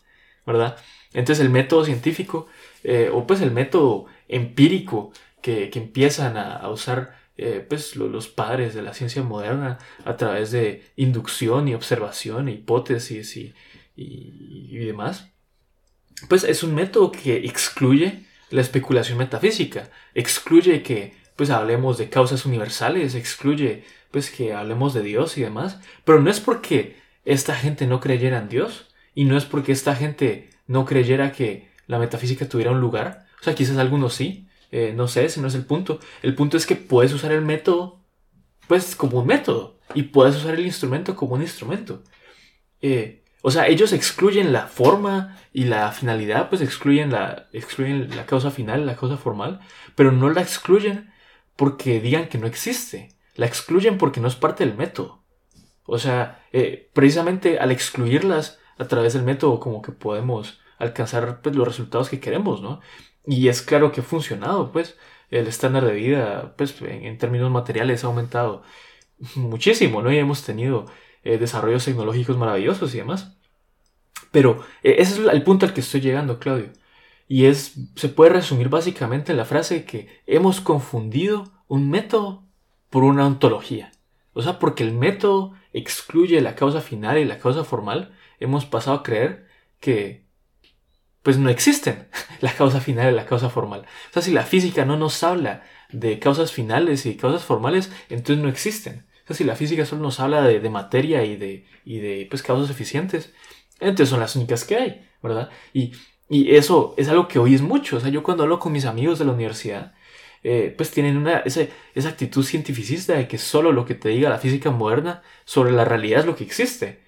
¿verdad? 0.47 0.77
Entonces 1.13 1.45
el 1.45 1.51
método 1.51 1.85
científico, 1.85 2.47
eh, 2.83 3.11
o 3.13 3.27
pues 3.27 3.41
el 3.41 3.51
método 3.51 4.07
empírico 4.27 5.11
que, 5.43 5.69
empiezan 5.75 6.37
a, 6.37 6.67
usar 6.69 7.15
eh, 7.37 7.63
pues 7.69 7.95
los 7.95 8.27
padres 8.27 8.73
de 8.73 8.81
la 8.81 8.95
ciencia 8.95 9.21
moderna 9.21 9.77
a 10.05 10.17
través 10.17 10.49
de 10.49 10.85
inducción 10.95 11.67
y 11.67 11.75
observación, 11.75 12.49
hipótesis 12.49 13.37
y, 13.37 13.53
y 13.95 14.77
demás, 14.77 15.29
pues 16.29 16.43
es 16.43 16.63
un 16.63 16.73
método 16.73 17.11
que 17.11 17.35
excluye 17.45 18.25
la 18.49 18.61
especulación 18.61 19.17
metafísica, 19.17 19.89
excluye 20.13 20.83
que 20.83 21.13
pues 21.35 21.49
hablemos 21.49 21.97
de 21.97 22.09
causas 22.09 22.45
universales, 22.45 23.15
excluye 23.15 23.83
pues 24.11 24.31
que 24.31 24.53
hablemos 24.53 24.93
de 24.93 25.03
Dios 25.03 25.37
y 25.37 25.41
demás, 25.41 25.79
pero 26.05 26.21
no 26.21 26.29
es 26.29 26.39
porque 26.39 26.97
esta 27.25 27.55
gente 27.55 27.87
no 27.87 27.99
creyera 27.99 28.37
en 28.37 28.47
Dios 28.47 28.87
y 29.13 29.25
no 29.25 29.35
es 29.35 29.45
porque 29.45 29.71
esta 29.71 29.95
gente 29.95 30.49
no 30.67 30.85
creyera 30.85 31.31
que 31.31 31.69
la 31.87 31.99
metafísica 31.99 32.47
tuviera 32.47 32.71
un 32.71 32.79
lugar. 32.79 33.25
O 33.41 33.43
sea, 33.43 33.55
quizás 33.55 33.77
algunos 33.77 34.13
sí, 34.13 34.47
eh, 34.71 34.93
no 34.95 35.07
sé, 35.07 35.25
ese 35.25 35.41
no 35.41 35.47
es 35.47 35.55
el 35.55 35.65
punto. 35.65 35.99
El 36.21 36.35
punto 36.35 36.55
es 36.57 36.65
que 36.65 36.75
puedes 36.75 37.13
usar 37.13 37.31
el 37.31 37.41
método, 37.41 37.99
pues 38.67 38.95
como 38.95 39.19
un 39.19 39.27
método, 39.27 39.79
y 39.93 40.03
puedes 40.03 40.35
usar 40.37 40.55
el 40.55 40.65
instrumento 40.65 41.15
como 41.15 41.35
un 41.35 41.41
instrumento. 41.41 42.03
Eh, 42.81 43.24
o 43.47 43.51
sea, 43.51 43.67
ellos 43.67 43.93
excluyen 43.93 44.51
la 44.51 44.65
forma 44.65 45.37
y 45.53 45.65
la 45.65 45.91
finalidad, 45.91 46.49
pues 46.49 46.61
excluyen 46.61 47.11
la, 47.11 47.47
excluyen 47.53 48.09
la 48.15 48.25
causa 48.25 48.49
final, 48.49 48.87
la 48.87 48.95
causa 48.95 49.17
formal, 49.17 49.59
pero 49.93 50.11
no 50.11 50.31
la 50.31 50.41
excluyen 50.41 51.13
porque 51.55 52.01
digan 52.01 52.27
que 52.27 52.39
no 52.39 52.47
existe. 52.47 53.09
La 53.35 53.45
excluyen 53.45 53.99
porque 53.99 54.19
no 54.19 54.27
es 54.27 54.35
parte 54.35 54.65
del 54.65 54.75
método. 54.75 55.23
O 55.85 55.99
sea, 55.99 56.43
eh, 56.53 56.89
precisamente 56.93 57.59
al 57.59 57.71
excluirlas 57.71 58.57
a 58.79 58.85
través 58.85 59.13
del 59.13 59.21
método 59.21 59.59
como 59.59 59.83
que 59.83 59.91
podemos 59.91 60.59
alcanzar 60.79 61.43
pues, 61.43 61.55
los 61.55 61.67
resultados 61.67 62.09
que 62.09 62.19
queremos, 62.19 62.63
¿no? 62.63 62.79
Y 63.27 63.49
es 63.49 63.61
claro 63.61 63.91
que 63.91 64.01
ha 64.01 64.03
funcionado, 64.03 64.71
pues 64.71 64.97
el 65.29 65.45
estándar 65.45 65.85
de 65.85 65.93
vida, 65.93 66.55
pues 66.57 66.81
en, 66.81 67.15
términos 67.19 67.51
materiales 67.51 68.03
ha 68.03 68.07
aumentado 68.07 68.63
muchísimo, 69.35 70.01
¿no? 70.01 70.11
Y 70.11 70.17
hemos 70.17 70.41
tenido 70.41 70.87
eh, 71.25 71.37
desarrollos 71.37 71.83
tecnológicos 71.83 72.37
maravillosos 72.37 72.93
y 72.93 72.99
demás. 72.99 73.35
Pero 74.31 74.63
eh, 74.83 74.95
ese 74.99 75.21
es 75.21 75.27
el 75.27 75.43
punto 75.43 75.65
al 75.65 75.73
que 75.73 75.81
estoy 75.81 75.99
llegando, 76.01 76.39
Claudio. 76.39 76.71
Y 77.27 77.45
es, 77.45 77.73
se 77.95 78.09
puede 78.09 78.31
resumir 78.31 78.69
básicamente 78.69 79.31
en 79.31 79.37
la 79.37 79.45
frase 79.45 79.85
que 79.85 80.21
hemos 80.27 80.61
confundido 80.61 81.51
un 81.67 81.89
método 81.89 82.43
por 82.89 83.03
una 83.03 83.25
ontología. 83.25 83.91
O 84.33 84.41
sea, 84.41 84.59
porque 84.59 84.83
el 84.83 84.93
método 84.93 85.53
excluye 85.73 86.39
la 86.41 86.55
causa 86.55 86.81
final 86.81 87.17
y 87.17 87.25
la 87.25 87.39
causa 87.39 87.63
formal, 87.63 88.13
hemos 88.39 88.65
pasado 88.65 88.97
a 88.97 89.03
creer 89.03 89.47
que 89.79 90.25
pues 91.23 91.39
no 91.39 91.49
existen 91.49 92.07
la 92.41 92.53
causa 92.53 92.79
final 92.79 93.11
y 93.11 93.15
la 93.15 93.25
causa 93.25 93.49
formal. 93.49 93.81
O 94.09 94.13
sea, 94.13 94.21
si 94.21 94.31
la 94.31 94.43
física 94.43 94.85
no 94.85 94.95
nos 94.95 95.23
habla 95.23 95.63
de 95.91 96.19
causas 96.19 96.51
finales 96.51 97.05
y 97.07 97.17
causas 97.17 97.43
formales, 97.43 97.91
entonces 98.09 98.43
no 98.43 98.49
existen. 98.49 99.05
O 99.25 99.27
sea, 99.27 99.35
si 99.35 99.43
la 99.43 99.55
física 99.55 99.85
solo 99.85 100.03
nos 100.03 100.19
habla 100.19 100.43
de, 100.43 100.69
materia 100.69 101.23
y 101.25 101.35
de, 101.35 101.65
y 101.83 101.97
de 101.97 102.27
pues, 102.29 102.43
causas 102.43 102.69
eficientes, 102.69 103.33
entonces 103.79 104.09
son 104.09 104.19
las 104.19 104.35
únicas 104.35 104.63
que 104.65 104.75
hay, 104.75 105.09
¿verdad? 105.21 105.49
Y, 105.73 105.93
eso 106.29 106.95
es 106.97 107.07
algo 107.09 107.27
que 107.27 107.39
oyes 107.39 107.61
mucho. 107.61 107.97
O 107.97 107.99
sea, 107.99 108.09
yo 108.09 108.23
cuando 108.23 108.43
hablo 108.43 108.59
con 108.59 108.71
mis 108.71 108.85
amigos 108.85 109.19
de 109.19 109.25
la 109.25 109.31
universidad, 109.33 109.93
eh, 110.43 110.73
pues 110.75 110.91
tienen 110.91 111.17
una, 111.17 111.39
esa, 111.39 111.67
esa 111.93 112.09
actitud 112.09 112.43
cientificista 112.43 113.13
de 113.13 113.27
que 113.27 113.37
solo 113.37 113.71
lo 113.71 113.85
que 113.85 113.95
te 113.95 114.09
diga 114.09 114.29
la 114.29 114.39
física 114.39 114.71
moderna 114.71 115.21
sobre 115.45 115.71
la 115.71 115.85
realidad 115.85 116.21
es 116.21 116.25
lo 116.25 116.35
que 116.35 116.43
existe. 116.43 117.03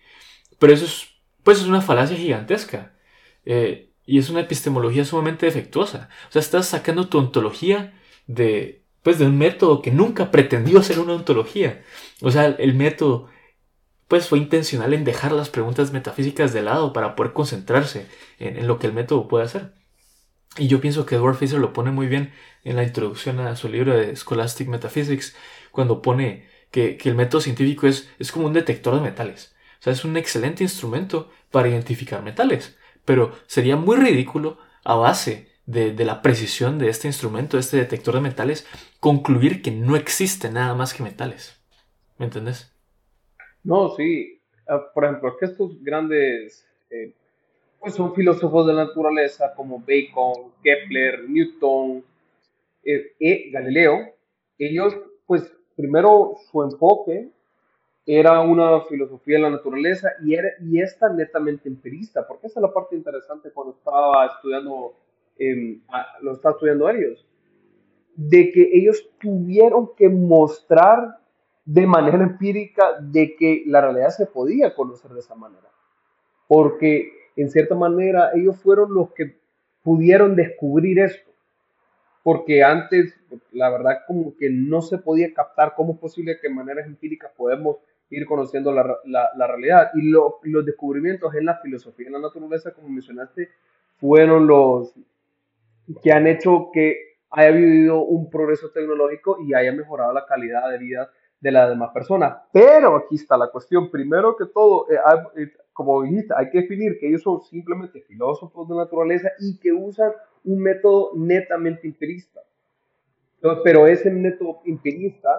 Pero 0.59 0.73
eso 0.73 0.85
es, 0.85 1.09
pues 1.43 1.59
es 1.59 1.65
una 1.67 1.81
falacia 1.81 2.17
gigantesca. 2.17 2.93
Eh, 3.45 3.91
y 4.05 4.19
es 4.19 4.29
una 4.29 4.41
epistemología 4.41 5.05
sumamente 5.05 5.45
defectuosa. 5.45 6.09
O 6.29 6.31
sea, 6.31 6.41
estás 6.41 6.67
sacando 6.67 7.07
tu 7.09 7.17
ontología 7.19 7.93
de, 8.27 8.86
pues, 9.07 9.19
de 9.19 9.25
un 9.25 9.37
método 9.37 9.81
que 9.81 9.89
nunca 9.89 10.31
pretendió 10.31 10.83
ser 10.83 10.99
una 10.99 11.13
ontología. 11.13 11.81
O 12.19 12.29
sea, 12.29 12.47
el 12.47 12.73
método 12.73 13.29
pues 14.09 14.27
fue 14.27 14.37
intencional 14.37 14.93
en 14.93 15.05
dejar 15.05 15.31
las 15.31 15.49
preguntas 15.49 15.93
metafísicas 15.93 16.51
de 16.51 16.61
lado 16.61 16.91
para 16.91 17.15
poder 17.15 17.31
concentrarse 17.31 18.05
en, 18.37 18.67
lo 18.67 18.79
que 18.79 18.87
el 18.87 18.91
método 18.91 19.29
puede 19.29 19.45
hacer. 19.45 19.75
Y 20.57 20.67
yo 20.67 20.81
pienso 20.81 21.05
que 21.05 21.15
Edward 21.15 21.37
Fisher 21.37 21.57
lo 21.57 21.71
pone 21.71 21.91
muy 21.91 22.07
bien 22.07 22.33
en 22.65 22.75
la 22.75 22.83
introducción 22.83 23.39
a 23.39 23.55
su 23.55 23.69
libro 23.69 23.95
de 23.95 24.13
Scholastic 24.13 24.67
Metaphysics, 24.67 25.37
cuando 25.71 26.01
pone 26.01 26.49
que, 26.71 26.97
el 27.01 27.15
método 27.15 27.39
científico 27.39 27.87
es, 27.87 28.09
es 28.19 28.33
como 28.33 28.47
un 28.47 28.53
detector 28.53 28.93
de 28.93 28.99
metales. 28.99 29.55
O 29.79 29.83
sea, 29.83 29.93
es 29.93 30.03
un 30.03 30.17
excelente 30.17 30.65
instrumento 30.65 31.31
para 31.49 31.69
identificar 31.69 32.21
metales, 32.23 32.75
pero 33.05 33.31
sería 33.47 33.77
muy 33.77 33.95
ridículo 33.95 34.57
a 34.83 34.95
base 34.95 35.47
de, 35.67 35.91
de, 35.91 36.05
la 36.05 36.23
precisión 36.23 36.79
de 36.79 36.89
este 36.89 37.07
instrumento, 37.07 37.57
de 37.57 37.61
este 37.61 37.77
detector 37.77 38.15
de 38.15 38.21
metales, 38.21 38.65
concluir 38.99 39.61
que 39.61 39.69
no 39.69 39.95
existe 39.95 40.49
nada 40.49 40.73
más 40.73 40.95
que 40.95 41.03
metales. 41.03 41.61
¿Me 42.17 42.25
entendés? 42.25 42.73
No, 43.63 43.89
sí. 43.95 44.41
Ah, 44.67 44.91
por 44.93 45.05
ejemplo, 45.05 45.37
que 45.37 45.45
estos 45.45 45.81
grandes, 45.83 46.67
eh, 46.89 47.13
pues 47.79 47.93
son 47.93 48.15
filósofos 48.15 48.65
de 48.65 48.73
la 48.73 48.85
naturaleza 48.85 49.53
como 49.55 49.79
Bacon, 49.79 50.51
Kepler, 50.63 51.29
Newton, 51.29 52.03
eh, 52.83 53.13
y 53.19 53.51
Galileo. 53.51 54.13
Ellos, 54.57 54.95
pues, 55.25 55.51
primero 55.75 56.37
su 56.49 56.63
enfoque 56.63 57.29
era 58.05 58.39
una 58.39 58.81
filosofía 58.85 59.35
de 59.35 59.43
la 59.43 59.49
naturaleza 59.49 60.09
y, 60.23 60.33
era, 60.33 60.49
y 60.61 60.79
esta 60.79 61.09
netamente 61.09 61.67
empirista, 61.67 62.25
porque 62.25 62.47
esa 62.47 62.59
es 62.59 62.61
la 62.61 62.73
parte 62.73 62.95
interesante 62.95 63.51
cuando 63.51 63.73
estaba 63.73 64.25
estudiando, 64.27 64.93
eh, 65.39 65.79
lo 66.21 66.33
estaba 66.33 66.53
estudiando 66.53 66.89
ellos, 66.89 67.25
de 68.15 68.51
que 68.51 68.69
ellos 68.73 69.09
tuvieron 69.19 69.91
que 69.95 70.09
mostrar 70.09 71.19
de 71.65 71.85
manera 71.85 72.23
empírica 72.23 72.93
de 72.99 73.35
que 73.35 73.63
la 73.67 73.81
realidad 73.81 74.09
se 74.09 74.25
podía 74.25 74.73
conocer 74.73 75.11
de 75.11 75.19
esa 75.19 75.35
manera. 75.35 75.67
Porque 76.47 77.11
en 77.35 77.49
cierta 77.49 77.75
manera 77.75 78.31
ellos 78.33 78.57
fueron 78.57 78.93
los 78.93 79.11
que 79.13 79.37
pudieron 79.83 80.35
descubrir 80.35 80.99
esto. 80.99 81.29
Porque 82.23 82.63
antes, 82.63 83.13
la 83.51 83.69
verdad, 83.69 83.99
como 84.07 84.35
que 84.35 84.49
no 84.49 84.81
se 84.81 84.97
podía 84.97 85.33
captar 85.33 85.73
cómo 85.75 85.93
es 85.93 85.99
posible 85.99 86.39
que 86.41 86.47
de 86.47 86.53
manera 86.53 86.85
empírica 86.85 87.31
podemos 87.35 87.77
ir 88.09 88.25
conociendo 88.25 88.71
la, 88.71 88.97
la, 89.05 89.47
realidad. 89.47 89.91
Y 89.93 90.09
los 90.09 90.65
descubrimientos 90.65 91.35
en 91.35 91.45
la 91.45 91.57
filosofía 91.57 92.07
en 92.07 92.13
la 92.13 92.19
naturaleza, 92.19 92.73
como 92.73 92.89
mencionaste, 92.89 93.49
fueron 93.99 94.47
los 94.47 94.93
que 96.01 96.11
han 96.11 96.27
hecho 96.27 96.69
que 96.73 97.17
haya 97.31 97.49
habido 97.49 98.03
un 98.03 98.29
progreso 98.29 98.71
tecnológico 98.71 99.37
y 99.41 99.53
haya 99.53 99.71
mejorado 99.71 100.13
la 100.13 100.25
calidad 100.25 100.69
de 100.69 100.77
vida 100.77 101.09
de 101.39 101.51
las 101.51 101.69
demás 101.69 101.91
personas. 101.93 102.37
Pero 102.51 102.95
aquí 102.95 103.15
está 103.15 103.37
la 103.37 103.49
cuestión. 103.49 103.89
Primero 103.91 104.35
que 104.35 104.45
todo, 104.45 104.87
eh, 104.89 104.97
eh, 105.37 105.53
como 105.73 106.01
dijiste, 106.03 106.33
hay 106.35 106.49
que 106.49 106.61
definir 106.61 106.97
que 106.99 107.07
ellos 107.07 107.21
son 107.21 107.41
simplemente 107.41 108.01
filósofos 108.01 108.67
de 108.67 108.75
naturaleza 108.75 109.29
y 109.39 109.59
que 109.59 109.71
usan 109.71 110.11
un 110.43 110.61
método 110.61 111.11
netamente 111.15 111.87
empirista. 111.87 112.41
pero 113.63 113.85
ese 113.85 114.09
método 114.09 114.61
empirista 114.65 115.29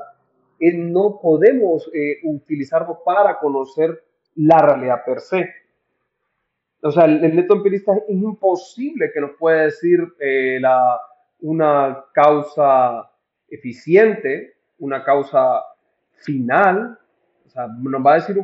eh, 0.60 0.72
no 0.72 1.18
podemos 1.20 1.90
utilizarlo 2.22 3.02
para 3.04 3.38
conocer 3.38 4.02
la 4.36 4.58
realidad 4.58 5.04
per 5.04 5.20
se. 5.20 5.48
O 6.80 6.92
sea, 6.92 7.06
el, 7.06 7.34
método 7.34 7.58
empirista 7.58 7.92
es 7.92 8.02
imposible 8.08 9.10
que 9.12 9.20
nos 9.20 9.32
pueda 9.32 9.62
decir 9.62 10.00
la, 10.60 11.00
una 11.40 12.04
causa 12.12 13.10
eficiente, 13.48 14.54
una 14.78 15.02
causa 15.02 15.62
final, 16.12 16.98
o 17.46 17.50
sea, 17.50 17.66
nos 17.66 18.04
va 18.04 18.12
a 18.12 18.14
decir 18.16 18.36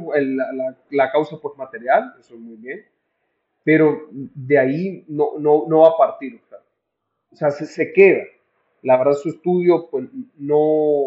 la, 0.91 1.13
causa 1.13 1.37
pues 1.41 1.57
material, 1.57 2.15
eso 2.19 2.35
es 2.35 2.41
muy 2.41 2.57
bien, 2.57 2.85
pero 3.63 4.09
de 4.11 4.59
ahí 4.59 5.05
no, 5.07 5.39
no, 5.39 5.65
no 5.69 5.81
va 5.81 5.91
a 5.91 5.97
partir, 5.97 6.41
o 7.33 7.37
sea, 7.37 7.51
se, 7.51 7.93
queda. 7.93 8.25
La 8.83 8.97
verdad, 8.97 9.15
su 9.15 9.29
estudio 9.29 9.89
pues 9.91 10.09
no, 10.37 11.05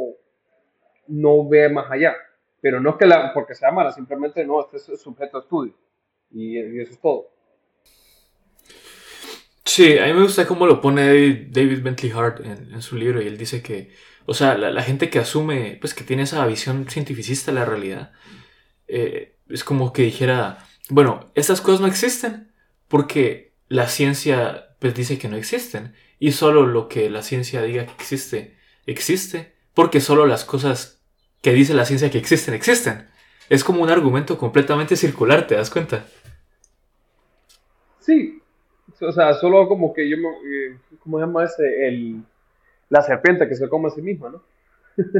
no 1.07 1.47
ve 1.47 1.67
más 1.69 1.91
allá, 1.91 2.15
pero 2.61 2.79
no 2.79 2.91
es 2.91 2.95
que 2.95 3.05
la, 3.05 3.33
porque 3.33 3.53
sea 3.53 3.71
mala, 3.71 3.91
simplemente 3.91 4.45
no, 4.45 4.61
este 4.61 4.77
es 4.77 5.01
sujeto 5.01 5.37
a 5.37 5.41
estudio 5.41 5.73
y, 6.31 6.57
eso 6.57 6.91
es 6.91 7.01
todo. 7.01 7.29
Sí, 9.65 9.97
a 9.97 10.05
mí 10.05 10.13
me 10.13 10.23
gusta 10.23 10.47
cómo 10.47 10.65
lo 10.65 10.81
pone 10.81 11.47
David, 11.49 11.81
Bentley 11.81 12.11
Hart 12.11 12.45
en, 12.45 12.81
su 12.81 12.95
libro 12.95 13.21
y 13.21 13.27
él 13.27 13.37
dice 13.37 13.61
que 13.61 13.91
o 14.29 14.33
sea, 14.33 14.57
la, 14.57 14.83
gente 14.83 15.09
que 15.09 15.19
asume, 15.19 15.77
pues 15.79 15.93
que 15.93 16.03
tiene 16.03 16.23
esa 16.23 16.45
visión 16.45 16.85
cientificista 16.89 17.51
de 17.51 17.59
la 17.59 17.65
realidad, 17.65 18.11
eh, 18.89 19.37
es 19.47 19.63
como 19.63 19.93
que 19.93 20.01
dijera, 20.01 20.67
bueno, 20.89 21.31
estas 21.33 21.61
cosas 21.61 21.79
no 21.79 21.87
existen 21.87 22.51
porque 22.89 23.53
la 23.69 23.87
ciencia 23.87 24.75
pues 24.79 24.93
dice 24.93 25.17
que 25.17 25.29
no 25.29 25.37
existen 25.37 25.93
y 26.19 26.33
solo 26.33 26.65
lo 26.65 26.89
que 26.89 27.09
la 27.09 27.21
ciencia 27.21 27.61
diga 27.61 27.85
que 27.85 27.93
existe, 27.93 28.57
existe 28.85 29.53
porque 29.73 30.01
solo 30.01 30.25
las 30.25 30.43
cosas 30.43 31.01
que 31.41 31.53
dice 31.53 31.73
la 31.73 31.85
ciencia 31.85 32.11
que 32.11 32.17
existen, 32.17 32.53
existen. 32.53 33.07
Es 33.47 33.63
como 33.63 33.81
un 33.81 33.89
argumento 33.89 34.37
completamente 34.37 34.97
circular, 34.97 35.47
¿te 35.47 35.55
das 35.55 35.69
cuenta? 35.69 36.05
Sí, 38.07 38.41
o 39.01 39.11
sea, 39.11 39.33
solo 39.33 39.67
como 39.67 39.93
que 39.93 40.09
yo 40.09 40.17
me, 40.17 40.29
eh, 40.29 40.77
¿cómo 41.03 41.19
se 41.19 41.25
llama 41.25 41.43
ese? 41.43 41.87
El 41.87 42.23
la 42.89 43.01
serpiente 43.01 43.47
que 43.47 43.55
se 43.55 43.67
come 43.67 43.87
a 43.87 43.91
sí 43.91 44.01
misma, 44.01 44.29
¿no? 44.29 44.43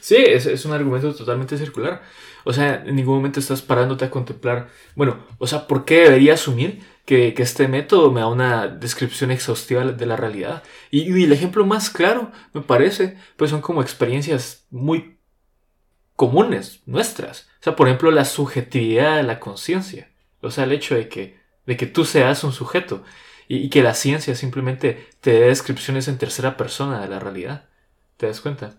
sí, 0.00 0.16
es, 0.16 0.64
un 0.64 0.72
argumento 0.72 1.14
totalmente 1.14 1.56
circular. 1.56 2.02
O 2.44 2.52
sea, 2.52 2.84
en 2.84 2.96
ningún 2.96 3.16
momento 3.16 3.40
estás 3.40 3.62
parándote 3.62 4.04
a 4.04 4.10
contemplar, 4.10 4.68
bueno, 4.94 5.26
o 5.38 5.46
sea, 5.46 5.66
¿por 5.66 5.84
qué 5.84 6.02
debería 6.02 6.34
asumir 6.34 6.80
que, 7.04 7.34
este 7.38 7.66
método 7.66 8.12
me 8.12 8.20
da 8.20 8.28
una 8.28 8.68
descripción 8.68 9.30
exhaustiva 9.30 9.84
de 9.84 10.06
la 10.06 10.16
realidad? 10.16 10.62
Y, 10.90 11.24
el 11.24 11.32
ejemplo 11.32 11.64
más 11.64 11.90
claro, 11.90 12.30
me 12.52 12.60
parece, 12.60 13.16
pues 13.36 13.50
son 13.50 13.60
como 13.60 13.82
experiencias 13.82 14.66
muy 14.70 15.18
comunes, 16.14 16.82
nuestras. 16.84 17.48
O 17.60 17.62
sea, 17.62 17.76
por 17.76 17.88
ejemplo, 17.88 18.10
la 18.10 18.24
subjetividad 18.24 19.16
de 19.16 19.22
la 19.22 19.40
conciencia. 19.40 20.10
O 20.40 20.50
sea, 20.50 20.64
el 20.64 20.72
hecho 20.72 20.94
de 20.94 21.08
que, 21.08 21.38
de 21.68 21.76
que 21.76 21.86
tú 21.86 22.06
seas 22.06 22.44
un 22.44 22.52
sujeto 22.52 23.04
y, 23.46 23.68
que 23.68 23.82
la 23.82 23.92
ciencia 23.92 24.34
simplemente 24.34 25.06
te 25.20 25.32
dé 25.32 25.46
descripciones 25.48 26.08
en 26.08 26.16
tercera 26.16 26.56
persona 26.56 26.98
de 27.02 27.08
la 27.08 27.18
realidad. 27.18 27.66
¿Te 28.16 28.26
das 28.26 28.40
cuenta? 28.40 28.76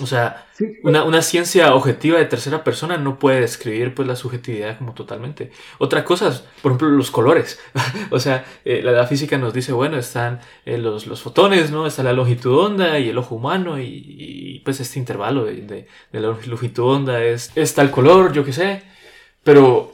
O 0.00 0.06
sea, 0.06 0.48
una, 0.82 1.22
ciencia 1.22 1.72
objetiva 1.76 2.18
de 2.18 2.24
tercera 2.24 2.64
persona 2.64 2.96
no 2.96 3.20
puede 3.20 3.40
describir 3.40 3.94
pues, 3.94 4.08
la 4.08 4.16
subjetividad 4.16 4.76
como 4.76 4.94
totalmente. 4.94 5.52
Otra 5.78 6.04
cosa, 6.04 6.42
por 6.60 6.72
ejemplo, 6.72 6.88
los 6.88 7.12
colores. 7.12 7.60
o 8.10 8.18
sea, 8.18 8.44
eh, 8.64 8.82
la, 8.82 9.06
física 9.06 9.38
nos 9.38 9.54
dice, 9.54 9.72
bueno, 9.72 9.96
están 9.96 10.40
eh, 10.64 10.76
los, 10.78 11.06
los, 11.06 11.22
fotones, 11.22 11.70
¿no? 11.70 11.86
Está 11.86 12.02
la 12.02 12.12
longitud 12.12 12.58
onda 12.58 12.98
y 12.98 13.10
el 13.10 13.18
ojo 13.18 13.36
humano 13.36 13.78
y, 13.80 14.60
pues 14.64 14.80
este 14.80 14.98
intervalo 14.98 15.44
de, 15.44 15.62
de, 15.62 15.86
la 16.20 16.28
longitud 16.46 16.82
onda 16.82 17.22
es, 17.22 17.52
es 17.54 17.74
tal 17.74 17.92
color, 17.92 18.32
yo 18.32 18.44
qué 18.44 18.52
sé. 18.52 18.82
Pero, 19.44 19.93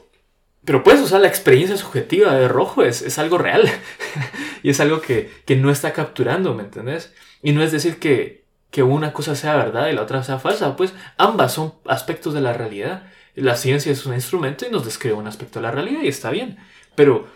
pero 0.65 0.83
puedes 0.83 1.01
usar 1.01 1.21
la 1.21 1.27
experiencia 1.27 1.75
subjetiva 1.77 2.33
de 2.35 2.47
rojo, 2.47 2.83
es, 2.83 3.01
es 3.01 3.17
algo 3.17 3.37
real. 3.37 3.69
y 4.63 4.69
es 4.69 4.79
algo 4.79 5.01
que, 5.01 5.31
que 5.45 5.55
no 5.55 5.71
está 5.71 5.93
capturando, 5.93 6.53
¿me 6.53 6.63
entendés? 6.63 7.13
Y 7.41 7.51
no 7.51 7.63
es 7.63 7.71
decir 7.71 7.99
que, 7.99 8.45
que 8.69 8.83
una 8.83 9.13
cosa 9.13 9.35
sea 9.35 9.55
verdad 9.55 9.89
y 9.89 9.93
la 9.93 10.03
otra 10.03 10.23
sea 10.23 10.39
falsa, 10.39 10.75
pues 10.75 10.93
ambas 11.17 11.53
son 11.53 11.73
aspectos 11.85 12.33
de 12.33 12.41
la 12.41 12.53
realidad. 12.53 13.03
La 13.35 13.55
ciencia 13.55 13.91
es 13.91 14.05
un 14.05 14.13
instrumento 14.13 14.65
y 14.65 14.71
nos 14.71 14.85
describe 14.85 15.15
un 15.15 15.27
aspecto 15.27 15.59
de 15.59 15.63
la 15.63 15.71
realidad 15.71 16.01
y 16.03 16.07
está 16.07 16.29
bien. 16.29 16.57
Pero 16.95 17.27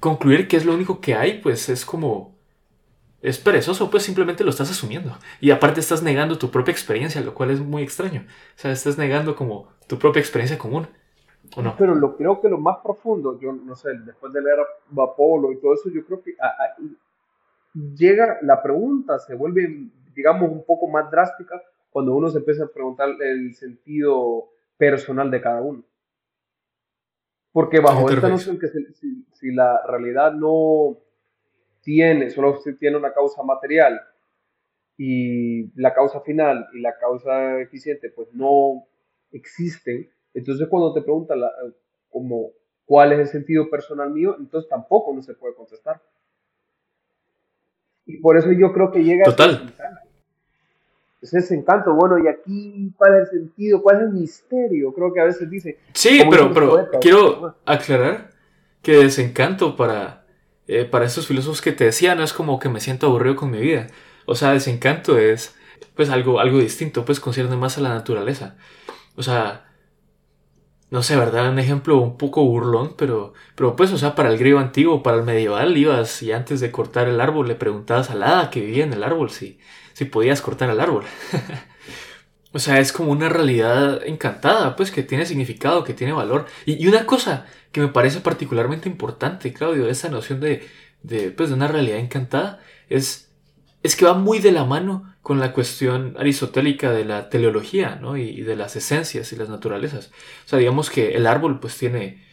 concluir 0.00 0.48
que 0.48 0.56
es 0.56 0.64
lo 0.64 0.74
único 0.74 1.00
que 1.00 1.14
hay, 1.14 1.40
pues 1.40 1.68
es 1.68 1.84
como... 1.84 2.36
Es 3.22 3.38
perezoso, 3.38 3.90
pues 3.90 4.04
simplemente 4.04 4.44
lo 4.44 4.50
estás 4.50 4.70
asumiendo. 4.70 5.18
Y 5.40 5.50
aparte 5.50 5.80
estás 5.80 6.02
negando 6.02 6.38
tu 6.38 6.50
propia 6.50 6.70
experiencia, 6.70 7.20
lo 7.22 7.34
cual 7.34 7.50
es 7.50 7.60
muy 7.60 7.82
extraño. 7.82 8.24
O 8.56 8.60
sea, 8.60 8.70
estás 8.70 8.98
negando 8.98 9.34
como 9.34 9.68
tu 9.88 9.98
propia 9.98 10.20
experiencia 10.20 10.58
común. 10.58 10.88
¿O 11.54 11.62
no? 11.62 11.74
Pero 11.78 11.94
lo, 11.94 12.16
creo 12.16 12.40
que 12.40 12.48
lo 12.48 12.58
más 12.58 12.78
profundo, 12.82 13.38
yo 13.38 13.52
no 13.52 13.74
sé, 13.76 13.90
después 14.04 14.32
de 14.32 14.42
leer 14.42 14.58
a 14.60 15.52
y 15.52 15.56
todo 15.60 15.74
eso, 15.74 15.90
yo 15.90 16.04
creo 16.04 16.22
que 16.22 16.34
llega 17.94 18.38
la 18.42 18.62
pregunta, 18.62 19.18
se 19.18 19.34
vuelve 19.34 19.90
digamos, 20.16 20.50
un 20.50 20.64
poco 20.64 20.88
más 20.88 21.08
drástica 21.10 21.62
cuando 21.90 22.14
uno 22.14 22.28
se 22.30 22.38
empieza 22.38 22.64
a 22.64 22.68
preguntar 22.68 23.10
el 23.20 23.54
sentido 23.54 24.48
personal 24.76 25.30
de 25.30 25.40
cada 25.40 25.60
uno. 25.60 25.84
Porque 27.52 27.80
bajo 27.80 28.10
esta 28.10 28.28
noción 28.28 28.58
que 28.58 28.66
si, 28.68 29.52
la 29.52 29.80
realidad 29.86 30.32
no 30.32 30.96
tiene, 31.82 32.30
solo 32.30 32.58
tiene 32.78 32.96
una 32.96 33.12
causa 33.12 33.42
material 33.42 34.00
y 34.98 35.70
la 35.80 35.94
causa 35.94 36.20
final 36.20 36.66
y 36.74 36.80
la 36.80 36.98
causa 36.98 37.60
eficiente 37.60 38.10
pues 38.10 38.28
no 38.32 38.84
existen, 39.32 40.10
entonces 40.38 40.68
cuando 40.68 40.92
te 40.92 41.02
preguntan 41.02 41.40
como 42.10 42.50
cuál 42.84 43.12
es 43.12 43.18
el 43.20 43.26
sentido 43.28 43.68
personal 43.68 44.10
mío, 44.10 44.36
entonces 44.38 44.68
tampoco 44.68 45.14
no 45.14 45.22
se 45.22 45.34
puede 45.34 45.54
contestar. 45.54 46.00
Y 48.06 48.18
por 48.18 48.36
eso 48.36 48.52
yo 48.52 48.72
creo 48.72 48.92
que 48.92 49.02
llega 49.02 49.24
Total 49.24 49.72
ese 51.32 51.54
encanto, 51.54 51.94
bueno, 51.94 52.18
y 52.18 52.28
aquí, 52.28 52.92
¿cuál 52.96 53.14
es 53.14 53.32
el 53.32 53.40
sentido? 53.40 53.82
¿Cuál 53.82 53.96
es 53.96 54.02
el 54.02 54.10
misterio? 54.10 54.92
Creo 54.92 55.12
que 55.12 55.20
a 55.20 55.24
veces 55.24 55.50
dice. 55.50 55.78
Sí, 55.92 56.22
pero, 56.30 56.52
pero 56.52 56.88
quiero 57.00 57.56
aclarar 57.64 58.30
que 58.82 58.98
desencanto 58.98 59.76
para, 59.76 60.24
eh, 60.68 60.84
para 60.84 61.06
esos 61.06 61.26
filósofos 61.26 61.60
que 61.60 61.72
te 61.72 61.84
decían 61.84 62.18
no 62.18 62.24
es 62.24 62.32
como 62.32 62.58
que 62.58 62.68
me 62.68 62.80
siento 62.80 63.06
aburrido 63.06 63.36
con 63.36 63.50
mi 63.50 63.60
vida. 63.60 63.88
O 64.26 64.34
sea, 64.34 64.52
desencanto 64.52 65.18
es 65.18 65.56
pues 65.94 66.10
algo, 66.10 66.40
algo 66.40 66.58
distinto, 66.58 67.04
pues 67.04 67.20
concierne 67.20 67.56
más 67.56 67.78
a 67.78 67.80
la 67.80 67.90
naturaleza. 67.90 68.56
O 69.16 69.22
sea, 69.22 69.65
no 70.90 71.02
sé, 71.02 71.16
¿verdad? 71.16 71.50
Un 71.50 71.58
ejemplo 71.58 71.98
un 71.98 72.16
poco 72.16 72.44
burlón, 72.44 72.94
pero, 72.96 73.34
pero 73.54 73.74
pues, 73.74 73.92
o 73.92 73.98
sea, 73.98 74.14
para 74.14 74.30
el 74.30 74.38
griego 74.38 74.60
antiguo, 74.60 75.02
para 75.02 75.16
el 75.16 75.24
medieval, 75.24 75.76
ibas 75.76 76.22
y 76.22 76.32
antes 76.32 76.60
de 76.60 76.70
cortar 76.70 77.08
el 77.08 77.20
árbol 77.20 77.48
le 77.48 77.56
preguntabas 77.56 78.10
al 78.10 78.22
hada 78.22 78.50
que 78.50 78.60
vivía 78.60 78.84
en 78.84 78.92
el 78.92 79.02
árbol 79.02 79.30
si, 79.30 79.58
si 79.94 80.04
podías 80.04 80.40
cortar 80.42 80.70
el 80.70 80.80
árbol. 80.80 81.04
o 82.52 82.58
sea, 82.58 82.78
es 82.80 82.92
como 82.92 83.10
una 83.10 83.28
realidad 83.28 84.00
encantada, 84.06 84.76
pues 84.76 84.90
que 84.92 85.02
tiene 85.02 85.26
significado, 85.26 85.82
que 85.84 85.94
tiene 85.94 86.12
valor. 86.12 86.46
Y, 86.66 86.86
una 86.86 87.04
cosa 87.04 87.46
que 87.72 87.80
me 87.80 87.88
parece 87.88 88.20
particularmente 88.20 88.88
importante, 88.88 89.52
Claudio, 89.52 89.86
de 89.86 89.90
esa 89.90 90.08
noción 90.08 90.40
de, 90.40 90.68
de, 91.02 91.30
pues, 91.32 91.48
de 91.50 91.56
una 91.56 91.68
realidad 91.68 91.98
encantada, 91.98 92.60
es, 92.88 93.25
es 93.82 93.96
que 93.96 94.04
va 94.04 94.14
muy 94.14 94.38
de 94.38 94.52
la 94.52 94.64
mano 94.64 95.14
con 95.22 95.40
la 95.40 95.52
cuestión 95.52 96.14
aristotélica 96.18 96.92
de 96.92 97.04
la 97.04 97.28
teleología, 97.28 97.96
¿no? 97.96 98.16
Y, 98.16 98.42
de 98.42 98.56
las 98.56 98.76
esencias 98.76 99.32
y 99.32 99.36
las 99.36 99.48
naturalezas. 99.48 100.12
O 100.44 100.48
sea, 100.48 100.58
digamos 100.58 100.90
que 100.90 101.14
el 101.16 101.26
árbol 101.26 101.58
pues 101.60 101.76
tiene 101.76 102.24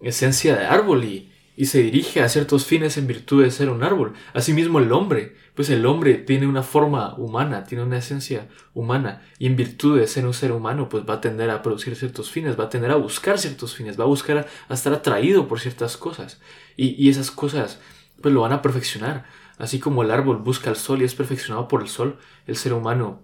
esencia 0.00 0.56
de 0.56 0.64
árbol 0.64 1.04
y, 1.04 1.30
y 1.56 1.66
se 1.66 1.82
dirige 1.82 2.22
a 2.22 2.28
ciertos 2.28 2.64
fines 2.64 2.96
en 2.96 3.06
virtud 3.06 3.42
de 3.42 3.50
ser 3.50 3.68
un 3.68 3.82
árbol. 3.82 4.14
Asimismo 4.32 4.78
el 4.78 4.92
hombre, 4.92 5.34
pues 5.54 5.70
el 5.70 5.84
hombre 5.86 6.14
tiene 6.14 6.46
una 6.46 6.62
forma 6.62 7.14
humana, 7.16 7.64
tiene 7.64 7.84
una 7.84 7.98
esencia 7.98 8.48
humana 8.74 9.22
y 9.38 9.46
en 9.46 9.56
virtud 9.56 9.98
de 9.98 10.06
ser 10.06 10.24
un 10.24 10.34
ser 10.34 10.52
humano 10.52 10.88
pues 10.88 11.04
va 11.04 11.14
a 11.14 11.20
tender 11.20 11.50
a 11.50 11.62
producir 11.62 11.96
ciertos 11.96 12.30
fines, 12.30 12.58
va 12.58 12.64
a 12.64 12.68
tender 12.68 12.92
a 12.92 12.96
buscar 12.96 13.38
ciertos 13.38 13.74
fines, 13.74 13.98
va 13.98 14.04
a 14.04 14.06
buscar 14.06 14.46
a, 14.68 14.72
estar 14.72 14.92
atraído 14.92 15.48
por 15.48 15.58
ciertas 15.58 15.96
cosas 15.96 16.40
y, 16.76 16.94
y 17.02 17.10
esas 17.10 17.30
cosas 17.30 17.80
pues 18.22 18.32
lo 18.32 18.42
van 18.42 18.52
a 18.52 18.62
perfeccionar. 18.62 19.26
Así 19.58 19.80
como 19.80 20.02
el 20.02 20.10
árbol 20.10 20.38
busca 20.38 20.70
el 20.70 20.76
sol 20.76 21.02
y 21.02 21.04
es 21.04 21.14
perfeccionado 21.14 21.68
por 21.68 21.82
el 21.82 21.88
sol, 21.88 22.18
el 22.46 22.56
ser 22.56 22.72
humano 22.72 23.22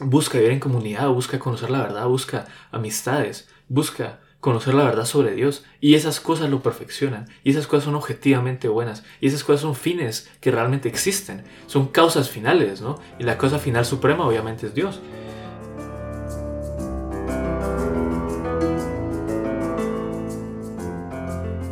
busca 0.00 0.38
vivir 0.38 0.52
en 0.52 0.60
comunidad, 0.60 1.08
busca 1.10 1.38
conocer 1.38 1.70
la 1.70 1.82
verdad, 1.82 2.06
busca 2.06 2.46
amistades, 2.72 3.48
busca 3.68 4.20
conocer 4.40 4.72
la 4.72 4.84
verdad 4.84 5.04
sobre 5.04 5.34
Dios. 5.34 5.64
Y 5.80 5.94
esas 5.94 6.18
cosas 6.20 6.48
lo 6.48 6.62
perfeccionan. 6.62 7.28
Y 7.44 7.50
esas 7.50 7.66
cosas 7.66 7.84
son 7.84 7.94
objetivamente 7.94 8.68
buenas. 8.68 9.04
Y 9.20 9.26
esas 9.26 9.44
cosas 9.44 9.60
son 9.60 9.74
fines 9.74 10.30
que 10.40 10.50
realmente 10.50 10.88
existen, 10.88 11.44
son 11.66 11.88
causas 11.88 12.30
finales, 12.30 12.80
¿no? 12.80 12.98
Y 13.18 13.24
la 13.24 13.36
causa 13.36 13.58
final 13.58 13.84
suprema 13.84 14.26
obviamente 14.26 14.66
es 14.66 14.74
Dios. 14.74 15.00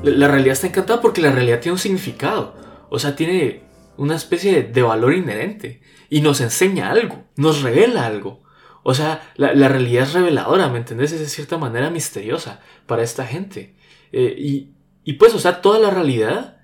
La 0.03 0.29
realidad 0.29 0.53
está 0.53 0.69
encantada 0.69 1.01
porque 1.01 1.21
la 1.21 1.33
realidad 1.33 1.61
tiene 1.61 1.73
un 1.73 1.79
significado, 1.79 2.55
o 2.89 2.99
sea, 2.99 3.17
tiene 3.17 3.68
una 3.99 4.17
especie 4.17 4.63
de 4.63 4.83
valor 4.83 5.13
inherente 5.13 5.83
y 6.09 6.21
nos 6.21 6.41
enseña 6.41 6.91
algo, 6.91 7.25
nos 7.37 7.63
revela 7.63 8.07
algo. 8.07 8.43
O 8.83 8.95
sea, 8.95 9.31
la, 9.37 9.53
realidad 9.69 10.05
es 10.05 10.15
reveladora, 10.15 10.69
¿me 10.69 10.79
entendés? 10.79 11.13
Es 11.13 11.21
de 11.21 11.27
cierta 11.27 11.59
manera 11.59 11.91
misteriosa 11.91 12.61
para 12.87 13.03
esta 13.03 13.27
gente. 13.27 13.75
Eh, 14.13 14.35
y, 14.39 14.73
y 15.05 15.15
pues, 15.15 15.35
o 15.35 15.39
sea, 15.39 15.61
toda 15.61 15.79
la 15.79 15.91
realidad 15.91 16.59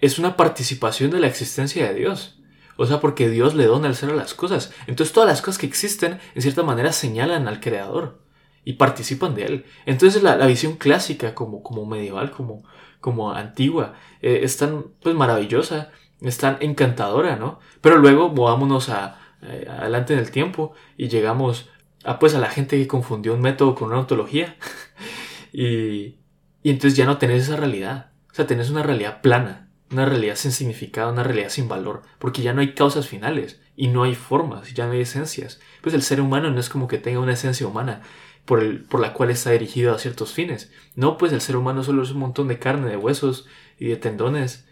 es 0.00 0.18
una 0.18 0.36
participación 0.36 1.10
de 1.10 1.20
la 1.20 1.26
existencia 1.26 1.88
de 1.88 1.94
Dios. 1.94 2.40
O 2.76 2.86
sea, 2.86 3.00
porque 3.00 3.28
Dios 3.28 3.54
le 3.54 3.66
dona 3.66 3.88
el 3.88 3.96
ser 3.96 4.10
a 4.10 4.14
las 4.14 4.34
cosas. 4.34 4.72
Entonces 4.86 5.12
todas 5.12 5.28
las 5.28 5.42
cosas 5.42 5.58
que 5.58 5.66
existen, 5.66 6.20
en 6.34 6.42
cierta 6.42 6.62
manera, 6.62 6.92
señalan 6.92 7.48
al 7.48 7.60
Creador 7.60 8.22
y 8.64 8.74
participan 8.74 9.34
de 9.34 9.44
Él. 9.44 9.64
Entonces 9.84 10.22
la, 10.22 10.46
visión 10.46 10.76
clásica, 10.76 11.34
como, 11.34 11.62
como 11.62 11.86
medieval, 11.86 12.30
como, 12.30 12.62
como 13.00 13.32
antigua, 13.32 13.94
eh, 14.22 14.40
es 14.42 14.56
tan 14.56 14.84
pues, 15.02 15.16
maravillosa, 15.16 15.90
es 16.20 16.38
tan 16.38 16.58
encantadora, 16.60 17.36
¿no? 17.36 17.60
Pero 17.80 17.98
luego 17.98 18.28
movámonos 18.28 18.88
a, 18.88 19.18
eh, 19.42 19.66
adelante 19.68 20.14
en 20.14 20.18
el 20.18 20.30
tiempo 20.30 20.72
y 20.96 21.08
llegamos 21.08 21.70
a, 22.04 22.18
pues, 22.18 22.34
a 22.34 22.40
la 22.40 22.50
gente 22.50 22.76
que 22.76 22.88
confundió 22.88 23.34
un 23.34 23.40
método 23.40 23.74
con 23.74 23.88
una 23.88 24.00
ontología 24.00 24.56
y, 25.52 26.16
y 26.62 26.70
entonces 26.70 26.96
ya 26.96 27.06
no 27.06 27.18
tenés 27.18 27.44
esa 27.44 27.56
realidad. 27.56 28.12
O 28.30 28.34
sea, 28.34 28.46
tenés 28.46 28.70
una 28.70 28.82
realidad 28.82 29.20
plana, 29.20 29.68
una 29.90 30.04
realidad 30.04 30.36
sin 30.36 30.52
significado, 30.52 31.12
una 31.12 31.22
realidad 31.22 31.48
sin 31.48 31.68
valor, 31.68 32.02
porque 32.18 32.42
ya 32.42 32.52
no 32.52 32.60
hay 32.60 32.74
causas 32.74 33.08
finales 33.08 33.60
y 33.76 33.88
no 33.88 34.02
hay 34.02 34.14
formas, 34.14 34.74
ya 34.74 34.86
no 34.86 34.92
hay 34.92 35.00
esencias. 35.02 35.60
Pues 35.82 35.94
el 35.94 36.02
ser 36.02 36.20
humano 36.20 36.50
no 36.50 36.60
es 36.60 36.68
como 36.68 36.88
que 36.88 36.98
tenga 36.98 37.20
una 37.20 37.32
esencia 37.32 37.66
humana 37.66 38.02
por, 38.44 38.60
el, 38.60 38.84
por 38.84 39.00
la 39.00 39.12
cual 39.12 39.30
está 39.30 39.50
dirigido 39.50 39.94
a 39.94 39.98
ciertos 39.98 40.32
fines. 40.32 40.72
No, 40.94 41.16
pues 41.16 41.32
el 41.32 41.40
ser 41.40 41.56
humano 41.56 41.82
solo 41.82 42.02
es 42.02 42.10
un 42.10 42.18
montón 42.18 42.48
de 42.48 42.58
carne, 42.58 42.90
de 42.90 42.96
huesos 42.96 43.46
y 43.78 43.86
de 43.86 43.96
tendones, 43.96 44.67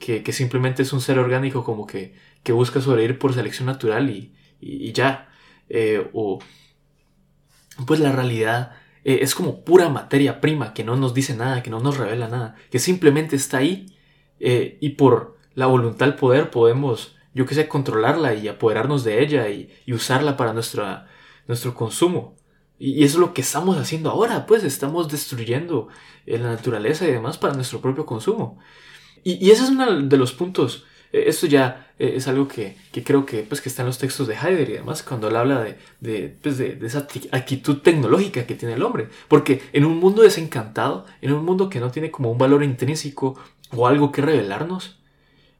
que, 0.00 0.22
que 0.22 0.32
simplemente 0.32 0.82
es 0.82 0.92
un 0.92 1.00
ser 1.00 1.18
orgánico 1.18 1.64
como 1.64 1.86
que 1.86 2.14
que 2.42 2.52
busca 2.52 2.80
sobrevivir 2.80 3.18
por 3.18 3.34
selección 3.34 3.66
natural 3.66 4.10
y, 4.10 4.34
y, 4.60 4.92
ya. 4.92 5.28
Eh, 5.68 6.08
o 6.12 6.38
pues 7.86 8.00
la 8.00 8.10
realidad 8.10 8.72
eh, 9.04 9.18
es 9.20 9.34
como 9.34 9.64
pura 9.64 9.88
materia 9.88 10.40
prima 10.40 10.72
que 10.72 10.84
no 10.84 10.96
nos 10.96 11.14
dice 11.14 11.36
nada, 11.36 11.62
que 11.62 11.70
no 11.70 11.80
nos 11.80 11.98
revela 11.98 12.28
nada, 12.28 12.56
que 12.70 12.78
simplemente 12.78 13.36
está 13.36 13.58
ahí 13.58 13.98
eh, 14.40 14.78
y 14.80 14.90
por 14.90 15.36
la 15.54 15.66
voluntad 15.66 16.06
del 16.06 16.14
poder 16.14 16.50
podemos, 16.50 17.16
yo 17.34 17.46
que 17.46 17.54
sé, 17.54 17.68
controlarla 17.68 18.34
y 18.34 18.48
apoderarnos 18.48 19.04
de 19.04 19.22
ella 19.22 19.48
y, 19.50 19.70
usarla 19.92 20.36
para 20.36 20.52
nuestra, 20.52 21.06
nuestro 21.46 21.74
consumo. 21.74 22.36
Y, 22.78 23.04
eso 23.04 23.18
es 23.18 23.20
lo 23.20 23.34
que 23.34 23.42
estamos 23.42 23.76
haciendo 23.76 24.10
ahora, 24.10 24.46
pues 24.46 24.64
estamos 24.64 25.08
destruyendo 25.08 25.88
la 26.24 26.38
naturaleza 26.38 27.06
y 27.06 27.12
demás 27.12 27.38
para 27.38 27.54
nuestro 27.54 27.80
propio 27.80 28.06
consumo. 28.06 28.58
Y, 29.28 29.46
y 29.46 29.50
ese 29.50 29.64
es 29.64 29.70
uno 29.70 30.00
de 30.02 30.16
los 30.16 30.32
puntos, 30.32 30.84
esto 31.12 31.46
ya 31.46 31.88
eh, 31.98 32.14
es 32.16 32.28
algo 32.28 32.46
que, 32.48 32.76
creo 33.04 33.26
que, 33.26 33.42
pues, 33.42 33.60
que 33.60 33.68
está 33.68 33.82
en 33.82 33.86
los 33.86 33.98
textos 33.98 34.26
de 34.26 34.34
Heidegger 34.34 34.70
y 34.70 34.72
demás, 34.74 35.02
cuando 35.02 35.28
él 35.28 35.36
habla 35.36 35.62
de, 35.62 35.78
de, 36.00 36.36
pues, 36.42 36.58
de, 36.58 36.78
esa 36.82 37.06
actitud 37.32 37.78
tecnológica 37.78 38.46
que 38.46 38.54
tiene 38.54 38.74
el 38.74 38.82
hombre. 38.82 39.08
Porque 39.28 39.62
en 39.72 39.84
un 39.84 39.98
mundo 39.98 40.22
desencantado, 40.22 41.06
en 41.20 41.32
un 41.32 41.44
mundo 41.44 41.68
que 41.68 41.80
no 41.80 41.90
tiene 41.90 42.10
como 42.10 42.30
un 42.30 42.38
valor 42.38 42.62
intrínseco 42.62 43.38
o 43.74 43.86
algo 43.86 44.12
que 44.12 44.22
revelarnos, 44.22 44.98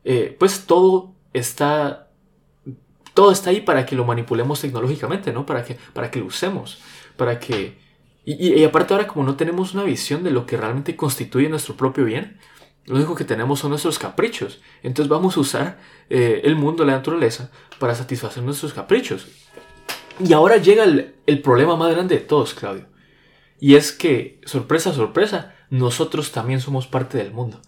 eh, 0.04 0.34
pues 0.38 0.66
todo 0.66 1.14
está 1.32 2.06
todo 3.14 3.32
está 3.32 3.50
ahí 3.50 3.60
para 3.62 3.84
que 3.84 3.96
lo 3.96 4.04
manipulemos 4.04 4.60
tecnológicamente, 4.60 5.32
¿no? 5.32 5.44
Para 5.44 5.64
que, 5.64 5.76
para 5.92 6.10
que 6.10 6.20
lo 6.20 6.26
usemos, 6.26 6.78
para 7.16 7.40
que... 7.40 7.76
Y, 8.24 8.62
aparte 8.62 8.94
ahora 8.94 9.08
como 9.08 9.24
no 9.24 9.34
tenemos 9.36 9.74
una 9.74 9.82
visión 9.82 10.22
de 10.22 10.30
lo 10.30 10.46
que 10.46 10.56
realmente 10.56 10.94
constituye 10.94 11.48
nuestro 11.48 11.76
propio 11.76 12.04
bien, 12.04 12.38
lo 12.88 12.96
único 12.96 13.14
que 13.14 13.24
tenemos 13.24 13.60
son 13.60 13.70
nuestros 13.70 13.98
caprichos. 13.98 14.60
Entonces 14.82 15.08
vamos 15.08 15.36
a 15.36 15.40
usar 15.40 15.78
eh, 16.10 16.40
el 16.44 16.56
mundo, 16.56 16.84
la 16.84 16.94
naturaleza, 16.94 17.50
para 17.78 17.94
satisfacer 17.94 18.42
nuestros 18.42 18.72
caprichos. 18.72 19.26
Y 20.18 20.32
ahora 20.32 20.56
llega 20.56 20.84
el, 20.84 21.14
el 21.26 21.42
problema 21.42 21.76
más 21.76 21.92
grande 21.92 22.16
de 22.16 22.22
todos, 22.22 22.54
Claudio. 22.54 22.86
Y 23.60 23.74
es 23.74 23.92
que, 23.92 24.40
sorpresa, 24.44 24.92
sorpresa, 24.92 25.54
nosotros 25.70 26.32
también 26.32 26.60
somos 26.60 26.86
parte 26.86 27.18
del 27.18 27.32
mundo. 27.32 27.60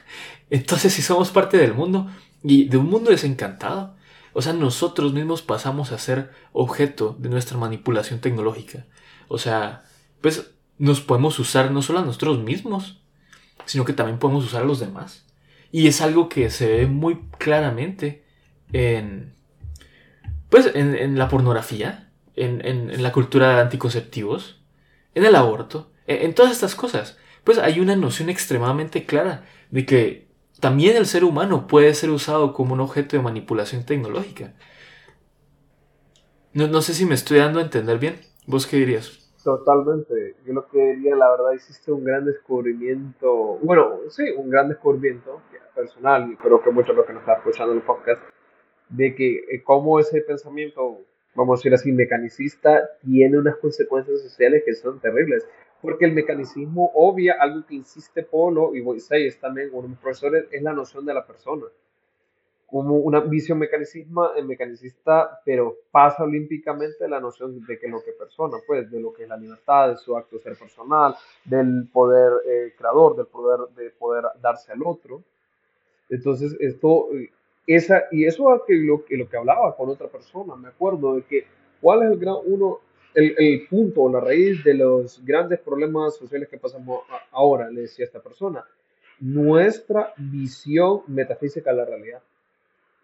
Entonces, 0.50 0.92
si 0.92 1.02
somos 1.02 1.30
parte 1.30 1.58
del 1.58 1.74
mundo 1.74 2.08
y 2.42 2.68
de 2.68 2.76
un 2.76 2.86
mundo 2.86 3.10
desencantado, 3.10 3.96
o 4.32 4.42
sea, 4.42 4.52
nosotros 4.52 5.12
mismos 5.12 5.42
pasamos 5.42 5.90
a 5.92 5.98
ser 5.98 6.30
objeto 6.52 7.16
de 7.18 7.28
nuestra 7.28 7.58
manipulación 7.58 8.20
tecnológica. 8.20 8.86
O 9.28 9.38
sea, 9.38 9.84
pues 10.20 10.52
nos 10.78 11.00
podemos 11.00 11.38
usar 11.38 11.70
no 11.70 11.82
solo 11.82 11.98
a 11.98 12.04
nosotros 12.04 12.38
mismos, 12.38 13.00
sino 13.68 13.84
que 13.84 13.92
también 13.92 14.18
podemos 14.18 14.44
usar 14.44 14.62
a 14.62 14.66
los 14.66 14.80
demás. 14.80 15.24
Y 15.70 15.86
es 15.86 16.00
algo 16.00 16.28
que 16.28 16.50
se 16.50 16.66
ve 16.66 16.86
muy 16.86 17.20
claramente 17.38 18.24
en, 18.72 19.34
pues, 20.50 20.70
en, 20.74 21.18
la 21.18 21.28
pornografía, 21.28 22.10
en, 22.34 22.64
en, 22.66 23.02
la 23.02 23.12
cultura 23.12 23.54
de 23.54 23.60
anticonceptivos, 23.60 24.60
en 25.14 25.24
el 25.24 25.36
aborto, 25.36 25.92
en, 26.06 26.26
en 26.26 26.34
todas 26.34 26.52
estas 26.52 26.74
cosas. 26.74 27.18
Pues 27.44 27.58
hay 27.58 27.80
una 27.80 27.96
noción 27.96 28.30
extremadamente 28.30 29.04
clara 29.04 29.44
de 29.70 29.86
que 29.86 30.28
también 30.60 30.96
el 30.96 31.06
ser 31.06 31.24
humano 31.24 31.66
puede 31.66 31.94
ser 31.94 32.10
usado 32.10 32.52
como 32.52 32.74
un 32.74 32.80
objeto 32.80 33.16
de 33.16 33.22
manipulación 33.22 33.84
tecnológica. 33.84 34.54
No, 36.52 36.82
sé 36.82 36.94
si 36.94 37.04
me 37.04 37.14
estoy 37.14 37.38
dando 37.38 37.60
a 37.60 37.62
entender 37.62 37.98
bien. 37.98 38.20
¿Vos 38.46 38.66
qué 38.66 38.78
dirías? 38.78 39.27
Totalmente. 39.48 40.34
Yo 40.44 40.52
lo 40.52 40.68
que 40.68 40.78
diría, 40.78 41.16
la 41.16 41.30
verdad, 41.30 41.52
hiciste 41.52 41.90
un 41.90 42.04
gran 42.04 42.26
descubrimiento, 42.26 43.58
bueno, 43.62 44.00
sí, 44.10 44.24
un 44.36 44.50
gran 44.50 44.68
descubrimiento 44.68 45.40
personal, 45.74 46.30
y 46.30 46.36
creo 46.36 46.62
que 46.62 46.70
muchos 46.70 46.90
de 46.90 46.96
los 46.96 47.06
que 47.06 47.14
nos 47.14 47.22
están 47.22 47.38
escuchando 47.38 47.72
en 47.72 47.78
el 47.78 47.84
podcast, 47.84 48.20
de 48.90 49.14
que 49.14 49.36
eh, 49.36 49.62
cómo 49.64 50.00
ese 50.00 50.20
pensamiento, 50.20 50.98
vamos 51.34 51.54
a 51.54 51.58
decir 51.60 51.72
así, 51.72 51.92
mecanicista, 51.92 52.90
tiene 53.00 53.38
unas 53.38 53.56
consecuencias 53.56 54.20
sociales 54.20 54.64
que 54.66 54.74
son 54.74 55.00
terribles 55.00 55.48
porque 55.80 56.04
el 56.04 56.12
mecanismo 56.12 56.90
obvia 56.94 57.36
algo 57.40 57.64
que 57.66 57.76
insiste 57.76 58.24
Polo 58.24 58.74
y 58.74 58.82
Moisés 58.82 59.40
también, 59.40 59.70
uno 59.72 59.82
de 59.82 59.88
mis 59.88 59.98
profesores, 59.98 60.44
es 60.50 60.60
la 60.60 60.74
noción 60.74 61.06
de 61.06 61.14
la 61.14 61.26
persona. 61.26 61.64
Como 62.70 62.96
una 62.96 63.20
visión 63.20 63.58
mecanicismo, 63.58 64.34
eh, 64.36 64.42
mecanicista, 64.42 65.40
pero 65.44 65.76
pasa 65.90 66.24
olímpicamente 66.24 67.08
la 67.08 67.18
noción 67.18 67.64
de 67.66 67.78
que 67.78 67.88
lo 67.88 68.02
que 68.02 68.12
persona, 68.12 68.58
pues, 68.66 68.90
de 68.90 69.00
lo 69.00 69.12
que 69.12 69.22
es 69.22 69.28
la 69.28 69.38
libertad, 69.38 69.90
de 69.90 69.96
su 69.96 70.16
acto 70.16 70.36
de 70.36 70.42
ser 70.42 70.56
personal, 70.56 71.14
del 71.44 71.88
poder 71.90 72.32
eh, 72.46 72.74
creador, 72.76 73.16
del 73.16 73.26
poder 73.26 73.60
de 73.74 73.90
poder 73.90 74.24
darse 74.42 74.72
al 74.72 74.82
otro. 74.84 75.22
Entonces, 76.10 76.56
esto, 76.60 77.08
eh, 77.14 77.30
esa, 77.66 78.04
y 78.10 78.26
eso 78.26 78.54
es 78.54 78.78
lo, 78.78 79.04
lo 79.08 79.28
que 79.28 79.36
hablaba 79.36 79.74
con 79.74 79.88
otra 79.88 80.08
persona, 80.08 80.54
me 80.54 80.68
acuerdo 80.68 81.16
de 81.16 81.22
que, 81.22 81.46
¿cuál 81.80 82.02
es 82.02 82.12
el 82.12 82.18
gran, 82.18 82.36
uno, 82.44 82.80
el, 83.14 83.34
el, 83.38 83.66
punto 83.68 84.10
la 84.10 84.20
raíz 84.20 84.62
de 84.62 84.74
los 84.74 85.24
grandes 85.24 85.58
problemas 85.60 86.16
sociales 86.16 86.48
que 86.48 86.58
pasamos 86.58 87.00
ahora, 87.30 87.70
le 87.70 87.82
decía 87.82 88.04
esta 88.04 88.20
persona, 88.20 88.64
nuestra 89.20 90.12
visión 90.16 91.02
metafísica 91.06 91.70
de 91.70 91.76
la 91.76 91.84
realidad. 91.84 92.22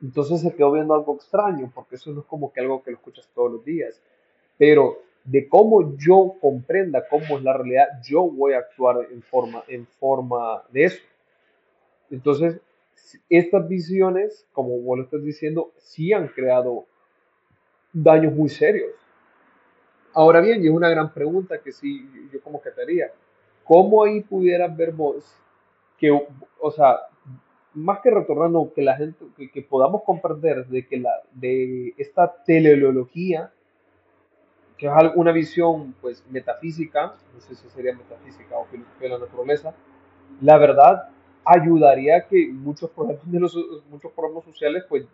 Entonces 0.05 0.43
se 0.43 0.55
quedó 0.55 0.73
viendo 0.73 0.93
algo 0.93 1.14
extraño, 1.14 1.73
porque 1.75 1.95
eso 1.95 2.11
no 2.12 2.21
es 2.21 2.27
como 2.27 2.53
que 2.53 2.61
algo 2.61 2.83
que 2.83 2.90
lo 2.90 2.99
escuchas 2.99 3.27
todos 3.35 3.51
los 3.51 3.64
días, 3.64 3.99
pero 4.59 4.99
de 5.25 5.49
cómo 5.49 5.97
yo 5.97 6.35
comprenda 6.40 7.09
cómo 7.09 7.38
es 7.38 7.43
la 7.43 7.55
realidad, 7.55 7.88
yo 8.03 8.23
voy 8.29 8.53
a 8.53 8.59
actuar 8.59 9.09
en 9.11 9.23
forma, 9.23 9.64
en 9.67 9.87
forma 9.87 10.62
de 10.71 10.85
eso. 10.85 11.03
Entonces, 12.11 12.61
estas 13.31 13.67
visiones, 13.67 14.47
como 14.53 14.79
vos 14.81 14.99
lo 14.99 15.05
estás 15.05 15.25
diciendo, 15.25 15.73
sí 15.79 16.12
han 16.12 16.29
creado 16.29 16.85
daños 17.95 18.35
muy 18.35 18.51
serios 18.51 18.93
Ahora 20.12 20.40
bien, 20.40 20.62
y 20.62 20.69
es 20.69 20.73
una 20.73 20.88
gran 20.88 21.12
pregunta 21.12 21.59
que 21.59 21.73
sí, 21.73 22.09
yo 22.33 22.40
como 22.40 22.62
que 22.62 22.71
te 22.71 22.83
haría. 22.83 23.11
¿Cómo 23.64 24.05
ahí 24.05 24.21
pudieras 24.21 24.75
ver 24.77 24.93
vos 24.93 25.25
que, 25.99 26.12
o 26.61 26.71
sea, 26.71 27.01
más 27.75 28.01
que 28.01 28.11
retornando, 28.11 28.73
que 28.75 28.83
la 28.83 28.97
gente, 28.97 29.25
que, 29.53 29.63
podamos 29.63 30.03
comprender 30.05 30.67
de 30.67 30.87
que 30.87 30.99
la, 30.99 31.11
de 31.33 31.95
esta 31.99 32.33
teleología, 32.45 33.51
que 34.77 34.87
es 34.87 34.93
una 35.15 35.33
visión 35.33 35.95
pues 36.01 36.25
metafísica, 36.31 37.15
no 37.35 37.41
sé 37.41 37.55
si 37.55 37.69
sería 37.69 37.95
metafísica 37.95 38.57
o 38.57 38.67
filosofía 38.67 39.09
de 39.09 39.09
la 39.09 39.19
naturaleza, 39.19 39.75
la 40.41 40.59
verdad 40.59 41.09
ayudaría 41.45 42.17
a 42.17 42.27
que 42.27 42.49
muchos 42.49 42.91
problemas 42.91 43.31
de 43.31 43.41
los, 43.41 43.57
muchos 43.91 44.13
problemas 44.13 44.45
sociales 44.45 44.85
pues 44.89 45.05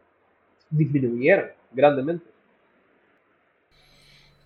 disminuyeran 0.70 1.50
grandemente. 1.72 2.26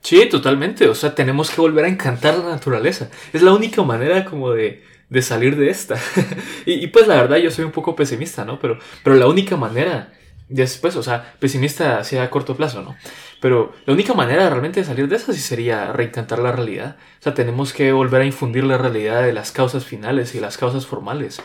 Sí, 0.00 0.29
totalmente. 0.29 0.87
O 0.88 0.94
sea, 0.94 1.14
tenemos 1.14 1.50
que 1.50 1.61
volver 1.61 1.87
a 1.87 1.88
encantar 1.88 2.37
la 2.37 2.50
naturaleza. 2.50 3.11
Es 3.33 3.42
la 3.42 3.55
única 3.55 3.83
manera 3.83 4.24
como 4.27 4.50
de, 4.50 4.83
de 5.08 5.22
salir 5.22 5.56
de 5.56 5.70
esta. 5.70 5.96
y, 6.66 6.86
pues 6.88 7.06
la 7.06 7.16
verdad 7.16 7.36
yo 7.38 7.50
soy 7.50 7.64
un 7.64 7.72
poco 7.72 7.96
pesimista, 7.96 8.44
¿no? 8.44 8.58
Pero, 8.58 8.78
pero 9.02 9.16
la 9.16 9.26
única 9.26 9.56
manera, 9.56 10.12
después, 10.48 10.96
o 10.96 11.02
sea, 11.02 11.34
pesimista 11.38 11.98
hacia 11.98 12.28
corto 12.30 12.56
plazo, 12.56 12.82
¿no? 12.82 12.96
Pero 13.40 13.74
la 13.84 13.92
única 13.92 14.14
manera 14.14 14.48
realmente 14.48 14.80
de 14.80 14.86
salir 14.86 15.06
de 15.06 15.16
esta 15.16 15.32
sí 15.32 15.40
sería 15.40 15.92
reencantar 15.92 16.38
la 16.38 16.52
realidad. 16.52 16.96
O 17.20 17.22
sea, 17.22 17.34
tenemos 17.34 17.72
que 17.74 17.92
volver 17.92 18.22
a 18.22 18.24
infundir 18.24 18.64
la 18.64 18.78
realidad 18.78 19.22
de 19.22 19.34
las 19.34 19.52
causas 19.52 19.84
finales 19.84 20.34
y 20.34 20.40
las 20.40 20.56
causas 20.56 20.86
formales. 20.86 21.42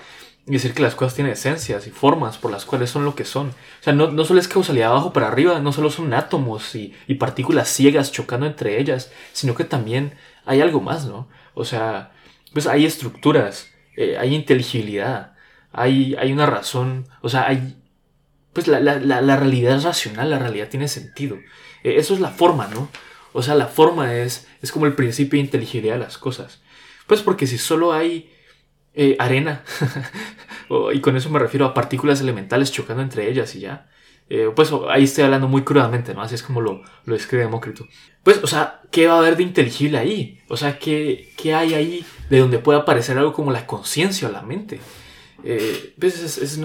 Y 0.48 0.54
decir 0.54 0.74
que 0.74 0.82
las 0.82 0.96
cosas 0.96 1.16
tienen 1.16 1.34
esencias 1.34 1.86
y 1.88 1.92
formas 1.92 2.38
por 2.38 2.52
las 2.52 2.64
cuales 2.66 2.90
son 2.90 3.04
lo 3.04 3.16
que 3.16 3.26
son. 3.26 3.50
O 3.50 3.84
sea, 3.84 3.92
no, 3.92 4.10
no 4.12 4.24
solo 4.24 4.40
es 4.40 4.48
causalidad 4.48 4.92
abajo 4.92 5.12
para 5.12 5.28
arriba, 5.28 5.60
no 5.60 5.74
solo 5.74 5.92
son 5.92 6.14
átomos 6.14 6.74
y, 6.74 6.96
y, 7.06 7.16
partículas 7.16 7.68
ciegas 7.68 8.12
chocando 8.14 8.46
entre 8.46 8.80
ellas, 8.80 9.12
sino 9.34 9.54
que 9.54 9.66
también 9.66 10.14
hay 10.46 10.62
algo 10.62 10.80
más, 10.80 11.06
¿no? 11.06 11.28
O 11.54 11.66
sea, 11.66 12.12
pues 12.54 12.68
hay 12.68 12.86
estructuras, 12.86 13.72
eh, 13.96 14.18
hay 14.18 14.34
inteligibilidad, 14.34 15.34
hay, 15.72 16.16
hay 16.16 16.32
una 16.32 16.46
razón, 16.46 17.08
o 17.22 17.30
sea, 17.30 17.48
hay... 17.48 17.76
Pues 18.54 18.68
la, 18.68 18.80
la, 18.80 19.22
la, 19.22 19.38
realidad 19.38 19.78
es 19.78 19.84
racional, 19.84 20.32
la 20.32 20.40
realidad 20.40 20.70
tiene 20.70 20.88
sentido. 20.88 21.38
Eh, 21.84 21.96
eso 21.98 22.16
es 22.16 22.20
la 22.20 22.32
forma, 22.32 22.68
¿no? 22.68 22.90
O 23.32 23.44
sea, 23.44 23.54
la 23.54 23.68
forma 23.68 24.16
es, 24.16 24.48
es 24.62 24.72
como 24.72 24.88
el 24.88 24.96
principio 24.96 25.38
de 25.38 25.46
inteligibilidad 25.46 25.94
de 25.94 26.00
las 26.00 26.18
cosas. 26.18 26.62
Pues 27.06 27.22
porque 27.22 27.46
si 27.46 27.60
solo 27.60 27.94
hay 27.94 28.32
eh, 28.96 29.16
arena, 29.20 29.64
y 30.94 31.00
con 31.00 31.16
eso 31.16 31.30
me 31.30 31.38
refiero 31.38 31.68
a 31.68 31.76
partículas 31.76 32.22
elementales 32.22 32.72
chocando 32.72 33.04
entre 33.04 33.30
ellas 33.30 33.54
y 33.56 33.60
ya. 33.60 33.88
Pues 34.56 34.72
ahí 34.90 35.06
estoy 35.06 35.24
hablando 35.24 35.48
muy 35.48 35.64
crudamente, 35.64 36.14
¿no? 36.14 36.22
Así 36.22 36.36
es 36.36 36.44
como 36.44 36.62
lo, 36.62 36.84
lo 37.06 37.18
Demócrito. 37.18 37.88
Pues, 38.24 38.44
o 38.44 38.48
sea, 38.48 38.82
¿qué 38.92 39.08
va 39.08 39.16
a 39.16 39.20
haber 39.20 39.38
de 39.38 39.44
inteligible 39.44 39.98
ahí? 39.98 40.40
O 40.50 40.58
sea, 40.58 40.78
¿qué, 40.78 41.34
qué 41.36 41.54
hay 41.56 41.74
ahí 41.74 42.06
de 42.30 42.40
donde 42.40 42.60
puede 42.60 42.80
aparecer 42.80 43.18
algo 43.18 43.34
como 43.34 43.52
la 43.52 43.66
conciencia 43.66 44.28
o 44.28 44.32
la 44.32 44.42
mente? 44.42 44.80
Eh, 45.44 45.96
pues 46.00 46.60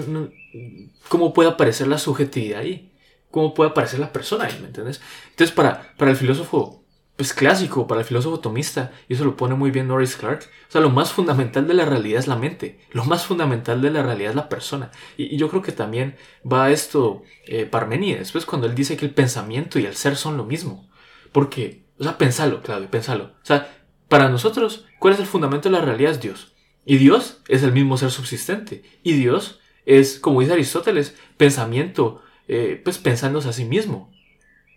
¿Cómo 1.07 1.33
puede 1.33 1.49
aparecer 1.49 1.87
la 1.87 1.97
subjetividad 1.97 2.61
ahí? 2.61 2.91
¿Cómo 3.31 3.53
puede 3.53 3.71
aparecer 3.71 3.99
la 3.99 4.13
persona 4.13 4.45
ahí? 4.45 4.57
¿Me 4.61 4.67
entiendes? 4.67 5.01
Entonces, 5.29 5.55
para, 5.55 5.93
para 5.97 6.11
el 6.11 6.17
filósofo 6.17 6.85
pues 7.15 7.33
clásico 7.33 7.87
para 7.87 8.01
el 8.01 8.07
filósofo 8.07 8.39
tomista, 8.39 8.91
y 9.07 9.13
eso 9.13 9.23
lo 9.23 9.37
pone 9.37 9.55
muy 9.55 9.71
bien 9.71 9.87
Norris 9.87 10.17
Clark. 10.17 10.49
O 10.67 10.71
sea, 10.71 10.81
lo 10.81 10.89
más 10.89 11.13
fundamental 11.13 11.67
de 11.67 11.73
la 11.73 11.85
realidad 11.85 12.19
es 12.19 12.27
la 12.27 12.35
mente, 12.35 12.79
lo 12.91 13.05
más 13.05 13.25
fundamental 13.25 13.81
de 13.81 13.91
la 13.91 14.03
realidad 14.03 14.31
es 14.31 14.35
la 14.35 14.49
persona. 14.49 14.91
Y, 15.17 15.37
yo 15.37 15.49
creo 15.49 15.61
que 15.61 15.71
también 15.71 16.17
va 16.51 16.71
esto 16.71 17.23
eh, 17.45 17.65
Parmenides, 17.65 18.31
pues 18.31 18.45
cuando 18.45 18.67
él 18.67 18.75
dice 18.75 18.97
que 18.97 19.05
el 19.05 19.13
pensamiento 19.13 19.79
y 19.79 19.85
el 19.85 19.95
ser 19.95 20.17
son 20.17 20.37
lo 20.37 20.43
mismo. 20.43 20.89
Porque, 21.31 21.85
o 21.99 22.03
sea, 22.03 22.17
pensalo, 22.17 22.61
Claudio, 22.61 22.89
pensalo. 22.89 23.25
O 23.25 23.45
sea, 23.45 23.84
para 24.07 24.29
nosotros, 24.29 24.85
¿cuál 24.99 25.13
es 25.13 25.19
el 25.19 25.25
fundamento 25.25 25.69
de 25.69 25.77
la 25.77 25.83
realidad? 25.83 26.11
Es 26.11 26.21
Dios. 26.21 26.53
Y 26.85 26.97
Dios 26.97 27.41
es 27.47 27.63
el 27.63 27.71
mismo 27.71 27.97
ser 27.97 28.11
subsistente. 28.11 28.83
Y 29.03 29.13
Dios 29.13 29.59
es, 29.85 30.19
como 30.19 30.41
dice 30.41 30.53
Aristóteles, 30.53 31.15
pensamiento, 31.37 32.21
eh, 32.47 32.79
pues 32.83 32.97
pensándose 32.99 33.49
a 33.49 33.53
sí 33.53 33.65
mismo. 33.65 34.11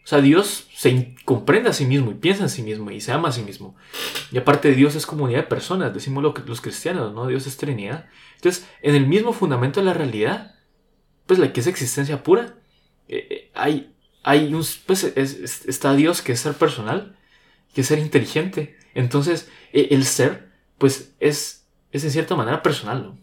O 0.05 0.07
sea, 0.09 0.23
Dios 0.23 0.69
se 0.75 1.15
comprende 1.27 1.69
a 1.69 1.75
sí 1.75 1.85
mismo 1.85 2.11
y 2.11 2.15
piensa 2.15 2.45
en 2.45 2.49
sí 2.49 2.63
mismo 2.63 2.91
y 2.91 3.03
se 3.03 3.13
ama 3.13 3.29
a 3.29 3.33
sí 3.33 3.43
mismo. 3.43 3.77
Y 4.33 4.39
aparte 4.39 4.73
Dios 4.73 4.95
es 4.95 5.05
comunidad 5.05 5.41
de 5.41 5.47
personas, 5.49 5.93
decimos 5.93 6.33
que, 6.35 6.41
los 6.49 6.63
cristianos, 6.63 7.13
¿no? 7.13 7.27
Dios 7.27 7.47
es 7.47 7.59
Trinidad. 7.59 8.07
Entonces, 8.37 8.67
en 8.81 8.95
el 8.95 9.07
mismo 9.07 9.35
fundamento 9.35 9.81
de 9.81 9.87
la 9.87 9.93
realidad, 9.93 10.55
pues 11.27 11.39
la 11.39 11.53
que 11.53 11.61
es 11.61 11.67
existencia 11.67 12.23
pura, 12.23 12.55
eh, 13.07 13.27
eh, 13.29 13.51
hay, 13.55 13.95
hay 14.23 14.55
un, 14.55 14.65
pues 14.87 15.05
está 15.05 15.95
Dios 15.95 16.23
que 16.23 16.33
es 16.33 16.41
ser 16.41 16.55
personal, 16.55 17.18
que 17.75 17.83
ser 17.83 17.99
inteligente. 17.99 18.77
Entonces, 18.95 19.51
e, 19.73 19.89
el 19.91 20.05
ser, 20.05 20.51
pues 20.79 21.15
es, 21.21 21.67
es 21.93 22.05
en 22.05 22.11
cierta 22.11 22.37
manera 22.37 22.63
personal. 22.63 23.15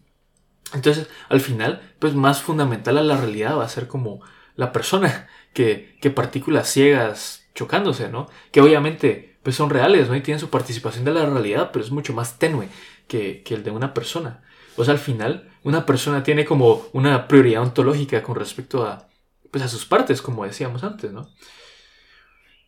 Entonces, 0.73 1.07
al 1.29 1.41
final, 1.41 1.81
pues 1.99 2.13
más 2.13 2.41
fundamental 2.41 2.97
a 2.97 3.03
la 3.03 3.17
realidad 3.17 3.57
va 3.57 3.65
a 3.65 3.69
ser 3.69 3.87
como 3.87 4.21
la 4.55 4.71
persona 4.71 5.27
que, 5.53 5.97
que 6.01 6.09
partículas 6.09 6.69
ciegas 6.69 7.45
chocándose, 7.53 8.09
¿no? 8.09 8.27
Que 8.51 8.61
obviamente, 8.61 9.37
pues 9.43 9.55
son 9.55 9.69
reales, 9.69 10.09
¿no? 10.09 10.15
Y 10.15 10.21
tienen 10.21 10.39
su 10.39 10.49
participación 10.49 11.05
de 11.05 11.13
la 11.13 11.25
realidad, 11.25 11.69
pero 11.71 11.83
es 11.83 11.91
mucho 11.91 12.13
más 12.13 12.39
tenue 12.39 12.69
que, 13.07 13.43
que 13.43 13.53
el 13.55 13.63
de 13.63 13.71
una 13.71 13.93
persona. 13.93 14.43
O 14.75 14.83
sea, 14.83 14.93
al 14.93 14.99
final, 14.99 15.49
una 15.63 15.85
persona 15.85 16.23
tiene 16.23 16.45
como 16.45 16.85
una 16.93 17.27
prioridad 17.27 17.63
ontológica 17.63 18.21
con 18.21 18.35
respecto 18.35 18.85
a, 18.85 19.07
pues 19.51 19.63
a 19.63 19.67
sus 19.67 19.85
partes, 19.85 20.21
como 20.21 20.45
decíamos 20.45 20.83
antes, 20.83 21.11
¿no? 21.11 21.29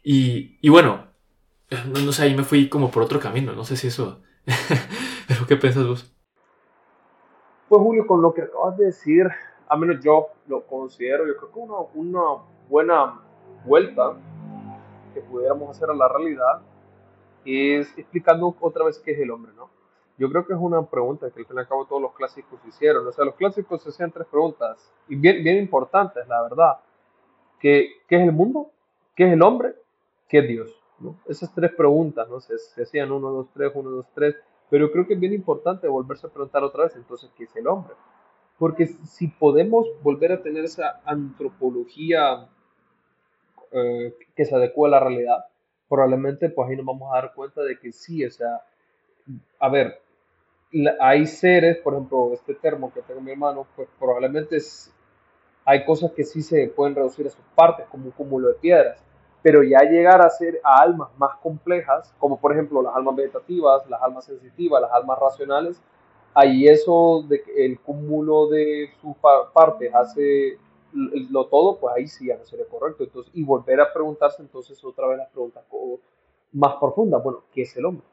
Y, 0.04 0.58
y 0.62 0.70
bueno, 0.70 1.07
no, 1.70 2.12
sé, 2.12 2.24
ahí 2.24 2.36
me 2.36 2.44
fui 2.44 2.70
como 2.70 2.92
por 2.92 3.04
otro 3.04 3.20
camino, 3.20 3.54
no 3.54 3.64
sé 3.64 3.76
si 3.76 3.88
eso... 3.88 4.22
Pero 5.28 5.46
¿qué 5.46 5.58
piensas 5.58 5.86
vos? 5.86 6.14
Pues 7.68 7.82
Julio, 7.82 8.08
con 8.08 8.22
lo 8.22 8.34
que 8.34 8.44
acabas 8.44 8.78
de 8.78 8.86
decir, 8.86 9.28
a 9.68 9.76
menos 9.76 10.02
yo 10.02 10.28
lo 10.48 10.66
considero, 10.66 11.28
yo 11.28 11.36
creo 11.36 11.52
que 11.52 11.60
una, 11.60 11.80
una 11.96 12.44
buena 12.70 13.20
vuelta 13.66 14.16
que 15.14 15.20
pudiéramos 15.20 15.70
hacer 15.70 15.90
a 15.90 15.94
la 15.94 16.08
realidad 16.08 16.62
es 17.44 17.98
explicando 17.98 18.56
otra 18.60 18.86
vez 18.86 19.00
qué 19.00 19.12
es 19.12 19.20
el 19.20 19.32
hombre, 19.32 19.52
¿no? 19.54 19.70
Yo 20.18 20.30
creo 20.30 20.48
que 20.48 20.54
es 20.54 20.60
una 20.60 20.82
pregunta 20.84 21.30
que 21.30 21.42
al 21.42 21.46
fin 21.46 21.58
y 21.58 21.60
al 21.60 21.68
cabo 21.68 21.86
todos 21.86 22.02
los 22.02 22.14
clásicos 22.14 22.60
hicieron. 22.68 23.06
O 23.06 23.12
sea, 23.12 23.24
los 23.24 23.36
clásicos 23.36 23.84
se 23.84 23.90
hacían 23.90 24.12
tres 24.12 24.28
preguntas, 24.28 24.92
y 25.08 25.16
bien, 25.16 25.44
bien 25.44 25.58
importantes, 25.58 26.28
la 26.28 26.42
verdad. 26.42 26.78
¿Qué, 27.60 27.90
¿Qué 28.08 28.16
es 28.16 28.24
el 28.24 28.32
mundo? 28.32 28.72
¿Qué 29.16 29.28
es 29.28 29.34
el 29.34 29.42
hombre? 29.42 29.76
¿Qué 30.28 30.40
es 30.40 30.48
Dios? 30.48 30.77
Esas 31.28 31.54
tres 31.54 31.72
preguntas, 31.74 32.28
¿no? 32.30 32.40
Se, 32.40 32.58
se 32.58 32.84
hacían 32.84 33.12
uno, 33.12 33.30
dos, 33.32 33.48
tres, 33.54 33.72
uno, 33.76 33.90
dos, 33.90 34.06
tres. 34.14 34.36
Pero 34.70 34.92
creo 34.92 35.08
que 35.08 35.14
es 35.14 35.20
bien 35.20 35.34
importante 35.34 35.88
volverse 35.88 36.28
a 36.28 36.30
preguntar 36.30 36.64
otra 36.64 36.84
vez, 36.86 36.96
entonces, 36.96 37.30
¿qué 37.38 37.46
es 37.46 37.56
el 37.56 37.68
hombre? 37.68 37.94
Porque 38.58 38.88
si 38.88 39.28
podemos 39.28 39.88
volver 40.02 40.32
a 40.32 40.42
tener 40.42 40.66
esa 40.66 41.02
antropología 41.06 42.50
eh, 43.72 44.16
que 44.36 44.46
se 44.46 44.56
adecua 44.56 44.88
a 44.88 44.92
la 44.92 45.00
realidad, 45.00 45.46
probablemente 45.88 46.50
pues 46.50 46.70
ahí 46.70 46.76
nos 46.76 46.86
vamos 46.86 47.12
a 47.12 47.22
dar 47.22 47.34
cuenta 47.34 47.62
de 47.62 47.80
que 47.80 47.92
sí, 47.92 48.26
o 48.26 48.32
sea, 48.32 48.62
a 49.60 49.70
ver, 49.70 50.02
hay 51.00 51.26
seres, 51.26 51.78
por 51.78 51.94
ejemplo, 51.94 52.34
este 52.34 52.56
termo 52.56 52.92
que 52.94 53.02
tengo 53.02 53.20
en 53.20 53.26
mi 53.26 53.32
hermano, 53.32 53.68
pues 53.76 53.88
probablemente 54.00 54.58
hay 55.66 55.86
cosas 55.86 56.12
que 56.12 56.24
sí 56.24 56.42
se 56.42 56.68
pueden 56.70 56.96
reducir 56.96 57.28
a 57.28 57.30
sus 57.30 57.44
partes, 57.56 57.86
como 57.88 58.06
un 58.06 58.12
cúmulo 58.12 58.50
de 58.50 58.56
piedras, 58.56 59.04
pero 59.42 59.64
ya 59.64 59.80
llegar 59.80 60.22
a 60.22 60.30
ser 60.30 60.60
a 60.64 60.82
almas 60.82 61.10
más 61.18 61.38
complejas, 61.38 62.14
como 62.20 62.40
por 62.40 62.52
ejemplo 62.52 62.82
las 62.82 62.96
almas 62.96 63.16
vegetativas, 63.16 63.88
las 63.90 64.02
almas 64.02 64.26
sensitivas, 64.26 64.82
las 64.82 64.92
almas 64.92 65.20
racionales, 65.20 65.82
ahí 66.34 66.68
eso 66.68 67.24
de 67.28 67.42
que 67.42 67.66
el 67.66 67.80
cúmulo 67.80 68.48
de 68.48 68.92
sus 69.02 69.16
partes 69.54 69.94
hace 69.94 70.58
lo 70.94 71.46
todo, 71.48 71.78
pues 71.78 71.96
ahí 71.96 72.08
sí 72.08 72.28
ya 72.28 72.38
no 72.38 72.46
sería 72.46 72.66
correcto. 72.68 73.04
Entonces, 73.04 73.32
y 73.36 73.44
volver 73.44 73.82
a 73.82 73.92
preguntarse 73.94 74.42
entonces 74.42 74.84
otra 74.84 75.08
vez 75.08 75.18
las 75.18 75.30
preguntas 75.30 75.64
más 76.54 76.76
profundas. 76.76 77.24
Bueno, 77.24 77.44
¿qué 77.52 77.64
es 77.64 77.76
el 77.78 77.86
hombre? 77.86 78.06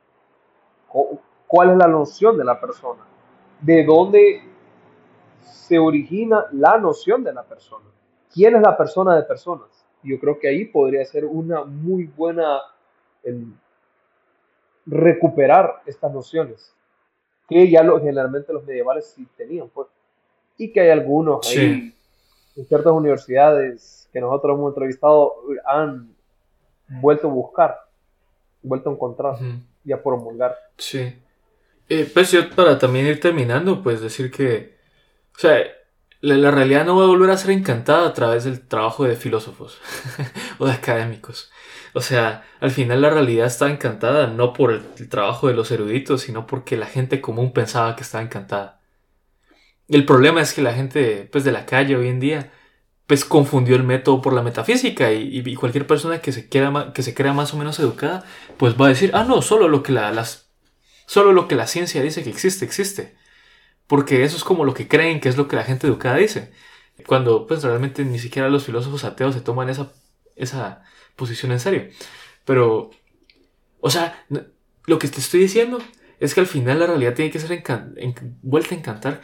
cuál 1.46 1.70
es 1.70 1.76
la 1.76 1.88
noción 1.88 2.36
de 2.36 2.44
la 2.44 2.60
persona, 2.60 3.02
de 3.60 3.84
dónde 3.84 4.42
se 5.40 5.78
origina 5.78 6.46
la 6.52 6.78
noción 6.78 7.24
de 7.24 7.32
la 7.32 7.42
persona, 7.42 7.86
quién 8.32 8.56
es 8.56 8.62
la 8.62 8.76
persona 8.76 9.16
de 9.16 9.22
personas. 9.22 9.83
Yo 10.04 10.20
creo 10.20 10.38
que 10.38 10.48
ahí 10.48 10.64
podría 10.66 11.04
ser 11.04 11.24
una 11.24 11.64
muy 11.64 12.04
buena 12.04 12.60
em, 13.22 13.54
recuperar 14.86 15.82
estas 15.86 16.12
nociones 16.12 16.74
que 17.48 17.70
ya 17.70 17.82
lo, 17.82 17.98
generalmente 17.98 18.52
los 18.52 18.64
medievales 18.64 19.12
sí 19.14 19.26
tenían, 19.36 19.68
pues, 19.68 19.88
y 20.56 20.72
que 20.72 20.80
hay 20.80 20.90
algunos 20.90 21.46
ahí 21.48 21.94
en 22.56 22.64
ciertas 22.66 22.92
universidades 22.92 24.08
que 24.12 24.20
nosotros 24.20 24.56
hemos 24.56 24.70
entrevistado 24.70 25.34
han 25.66 26.14
vuelto 26.88 27.28
a 27.28 27.32
buscar, 27.32 27.80
vuelto 28.62 28.90
a 28.90 28.92
encontrar 28.92 29.36
y 29.84 29.92
a 29.92 30.02
promulgar. 30.02 30.56
Sí. 30.78 31.12
Eh, 31.88 32.08
pues 32.12 32.30
yo 32.30 32.48
para 32.54 32.78
también 32.78 33.06
ir 33.06 33.20
terminando, 33.20 33.82
pues 33.82 34.00
decir 34.00 34.30
que, 34.30 34.76
o 35.36 35.38
sea, 35.38 35.58
la, 36.24 36.50
realidad 36.50 36.86
no 36.86 36.96
va 36.96 37.04
a 37.04 37.08
volver 37.08 37.30
a 37.30 37.36
ser 37.36 37.50
encantada 37.50 38.08
a 38.08 38.14
través 38.14 38.44
del 38.44 38.66
trabajo 38.66 39.04
de 39.04 39.16
filósofos 39.16 39.78
o 40.58 40.66
de 40.66 40.72
académicos. 40.72 41.50
O 41.92 42.00
sea, 42.00 42.44
al 42.60 42.70
final 42.70 43.02
la 43.02 43.10
realidad 43.10 43.46
está 43.46 43.70
encantada 43.70 44.26
no 44.26 44.52
por 44.52 44.72
el, 44.72 45.08
trabajo 45.08 45.48
de 45.48 45.54
los 45.54 45.70
eruditos, 45.70 46.22
sino 46.22 46.46
porque 46.46 46.76
la 46.76 46.86
gente 46.86 47.20
común 47.20 47.52
pensaba 47.52 47.94
que 47.94 48.02
estaba 48.02 48.24
encantada. 48.24 48.80
El 49.88 50.06
problema 50.06 50.40
es 50.40 50.54
que 50.54 50.62
la 50.62 50.72
gente 50.72 51.28
pues, 51.30 51.44
de 51.44 51.52
la 51.52 51.66
calle 51.66 51.96
hoy 51.96 52.08
en 52.08 52.20
día 52.20 52.52
pues 53.06 53.26
confundió 53.26 53.76
el 53.76 53.82
método 53.82 54.22
por 54.22 54.32
la 54.32 54.42
metafísica 54.42 55.12
y, 55.12 55.54
cualquier 55.56 55.86
persona 55.86 56.20
que 56.22 56.32
se, 56.32 56.48
quiera, 56.48 56.92
que 56.94 57.02
se 57.02 57.14
crea 57.14 57.34
más 57.34 57.52
o 57.52 57.58
menos 57.58 57.78
educada 57.78 58.24
pues 58.56 58.80
va 58.80 58.86
a 58.86 58.88
decir, 58.88 59.10
ah 59.12 59.24
no, 59.24 59.42
solo 59.42 59.68
lo 59.68 59.82
que 59.82 59.92
la, 59.92 60.10
Solo 61.06 61.32
lo 61.32 61.48
que 61.48 61.54
la 61.54 61.66
ciencia 61.66 62.02
dice 62.02 62.22
que 62.22 62.30
existe, 62.30 62.64
existe. 62.64 63.14
Porque 63.86 64.24
eso 64.24 64.36
es 64.36 64.44
como 64.44 64.64
lo 64.64 64.74
que 64.74 64.88
creen 64.88 65.20
que 65.20 65.28
es 65.28 65.36
lo 65.36 65.48
que 65.48 65.56
la 65.56 65.64
gente 65.64 65.86
educada 65.86 66.16
dice. 66.16 66.52
Cuando 67.06 67.46
pues 67.46 67.62
realmente 67.62 68.04
ni 68.04 68.18
siquiera 68.18 68.48
los 68.48 68.64
filósofos 68.64 69.04
ateos 69.04 69.34
se 69.34 69.40
toman 69.40 69.68
esa, 69.68 69.92
esa 70.36 70.82
posición 71.16 71.52
en 71.52 71.60
serio. 71.60 71.88
Pero, 72.44 72.90
o 73.80 73.90
sea, 73.90 74.24
lo 74.86 74.98
que 74.98 75.08
te 75.08 75.20
estoy 75.20 75.40
diciendo 75.40 75.78
es 76.20 76.34
que 76.34 76.40
al 76.40 76.46
final 76.46 76.78
la 76.80 76.86
realidad 76.86 77.14
tiene 77.14 77.30
que 77.30 77.40
ser 77.40 77.62
vuelta 78.42 78.74
a 78.74 78.78
encantar 78.78 79.20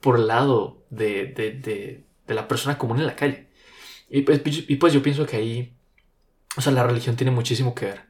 por 0.00 0.16
el 0.16 0.26
lado 0.28 0.84
de, 0.90 1.26
de, 1.26 1.52
de, 1.52 2.04
de, 2.26 2.34
la 2.34 2.48
persona 2.48 2.78
común 2.78 3.00
en 3.00 3.06
la 3.06 3.16
calle. 3.16 3.48
Y 4.08 4.22
pues, 4.22 4.40
y 4.44 4.76
pues 4.76 4.92
yo 4.92 5.02
pienso 5.02 5.26
que 5.26 5.36
ahí, 5.36 5.76
o 6.56 6.60
sea, 6.60 6.72
la 6.72 6.84
religión 6.84 7.16
tiene 7.16 7.32
muchísimo 7.32 7.74
que 7.74 7.86
ver. 7.86 8.06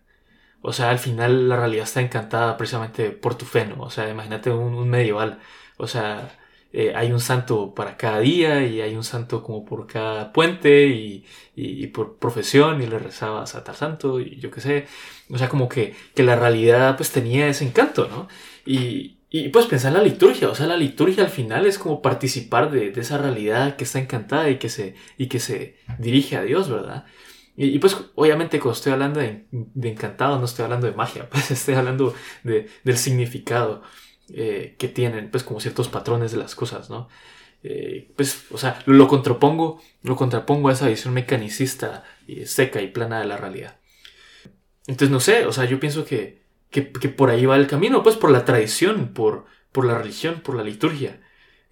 O 0.62 0.72
sea, 0.72 0.90
al 0.90 0.98
final 0.98 1.48
la 1.48 1.56
realidad 1.56 1.84
está 1.84 2.00
encantada 2.00 2.56
precisamente 2.56 3.10
por 3.10 3.36
tu 3.36 3.44
fe, 3.44 3.66
¿no? 3.66 3.84
O 3.84 3.90
sea, 3.90 4.10
imagínate 4.10 4.50
un, 4.50 4.88
medieval. 4.88 5.40
O 5.76 5.86
sea, 5.86 6.38
eh, 6.72 6.92
hay 6.94 7.12
un 7.12 7.20
santo 7.20 7.74
para 7.74 7.96
cada 7.96 8.20
día 8.20 8.66
y 8.66 8.80
hay 8.80 8.96
un 8.96 9.04
santo 9.04 9.42
como 9.42 9.64
por 9.64 9.86
cada 9.86 10.32
puente 10.32 10.88
y, 10.88 11.24
y, 11.54 11.86
por 11.88 12.18
profesión 12.18 12.82
y 12.82 12.86
le 12.86 12.98
rezabas 12.98 13.54
a 13.54 13.64
tal 13.64 13.76
santo 13.76 14.20
y 14.20 14.36
yo 14.38 14.50
qué 14.50 14.60
sé. 14.60 14.86
O 15.30 15.38
sea, 15.38 15.48
como 15.48 15.68
que, 15.68 15.94
que 16.14 16.22
la 16.22 16.36
realidad 16.36 16.96
pues 16.96 17.10
tenía 17.12 17.48
ese 17.48 17.64
encanto, 17.64 18.08
¿no? 18.08 18.28
Y, 18.66 19.18
y 19.30 19.48
pues 19.48 19.66
pensar 19.66 19.92
en 19.92 19.98
la 19.98 20.04
liturgia, 20.04 20.48
o 20.48 20.54
sea, 20.54 20.66
la 20.66 20.76
liturgia 20.76 21.24
al 21.24 21.30
final 21.30 21.66
es 21.66 21.78
como 21.78 22.02
participar 22.02 22.70
de, 22.70 22.90
de, 22.92 23.00
esa 23.00 23.18
realidad 23.18 23.76
que 23.76 23.84
está 23.84 23.98
encantada 23.98 24.48
y 24.50 24.58
que 24.58 24.68
se, 24.68 24.94
y 25.18 25.26
que 25.28 25.40
se 25.40 25.76
dirige 25.98 26.36
a 26.36 26.42
Dios, 26.42 26.70
¿verdad? 26.70 27.06
Y, 27.56 27.78
pues 27.78 27.96
obviamente 28.14 28.60
cuando 28.60 28.76
estoy 28.76 28.92
hablando 28.92 29.20
de, 29.20 29.46
encantado 29.82 30.38
no 30.38 30.44
estoy 30.44 30.64
hablando 30.64 30.86
de 30.86 30.92
magia, 30.92 31.28
pues 31.30 31.50
estoy 31.50 31.74
hablando 31.74 32.14
de, 32.44 32.68
del 32.84 32.98
significado 32.98 33.82
eh, 34.32 34.74
que 34.78 34.88
tienen, 34.88 35.30
pues 35.30 35.44
como 35.44 35.60
ciertos 35.60 35.88
patrones 35.88 36.32
de 36.32 36.38
las 36.38 36.54
cosas, 36.54 36.90
¿no? 36.90 37.08
Eh, 37.62 38.12
pues, 38.16 38.44
o 38.50 38.58
sea, 38.58 38.82
lo, 38.86 39.08
contrapongo, 39.08 39.80
lo 40.02 40.16
contrapongo 40.16 40.68
a 40.68 40.72
esa 40.72 40.88
visión 40.88 41.14
mecanicista 41.14 42.04
y 42.26 42.46
seca 42.46 42.80
y 42.80 42.88
plana 42.88 43.20
de 43.20 43.26
la 43.26 43.36
realidad. 43.36 43.76
Entonces, 44.86 45.10
no 45.10 45.20
sé, 45.20 45.46
o 45.46 45.52
sea, 45.52 45.64
yo 45.64 45.80
pienso 45.80 46.04
que, 46.04 46.42
que, 46.70 46.82
por 46.82 47.30
ahí 47.30 47.46
va 47.46 47.56
el 47.56 47.66
camino, 47.66 48.02
pues 48.02 48.16
por 48.16 48.30
la 48.30 48.44
tradición, 48.44 49.12
por, 49.14 49.46
por 49.72 49.84
la 49.84 49.98
religión, 49.98 50.40
por 50.44 50.54
la 50.54 50.62
liturgia. 50.62 51.20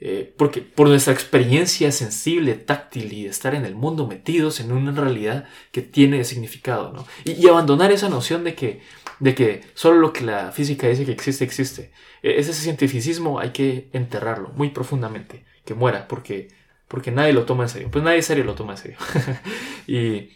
Eh, 0.00 0.34
porque 0.36 0.60
por 0.60 0.88
nuestra 0.88 1.12
experiencia 1.12 1.92
sensible, 1.92 2.54
táctil 2.54 3.12
y 3.12 3.24
de 3.24 3.30
estar 3.30 3.54
en 3.54 3.64
el 3.64 3.74
mundo 3.76 4.06
metidos 4.06 4.60
en 4.60 4.72
una 4.72 4.92
realidad 4.92 5.46
que 5.70 5.82
tiene 5.82 6.24
significado, 6.24 6.92
¿no? 6.92 7.06
Y, 7.24 7.46
abandonar 7.48 7.92
esa 7.92 8.08
noción 8.08 8.42
de 8.44 8.54
que, 8.54 8.82
de 9.24 9.34
que 9.34 9.62
solo 9.72 10.00
lo 10.00 10.12
que 10.12 10.22
la 10.22 10.52
física 10.52 10.86
dice 10.86 11.06
que 11.06 11.12
existe, 11.12 11.44
existe. 11.44 11.92
E, 12.22 12.38
ese 12.38 12.52
cientificismo 12.52 13.40
hay 13.40 13.52
que 13.52 13.88
enterrarlo 13.94 14.50
muy 14.50 14.68
profundamente, 14.68 15.46
que 15.64 15.72
muera, 15.72 16.06
porque, 16.08 16.48
porque 16.88 17.10
nadie 17.10 17.32
lo 17.32 17.46
toma 17.46 17.62
en 17.62 17.70
serio. 17.70 17.88
Pues 17.90 18.04
nadie 18.04 18.18
en 18.18 18.22
serio 18.22 18.44
lo 18.44 18.54
toma 18.54 18.74
en 18.74 18.76
serio. 18.76 18.98
y, 19.86 20.28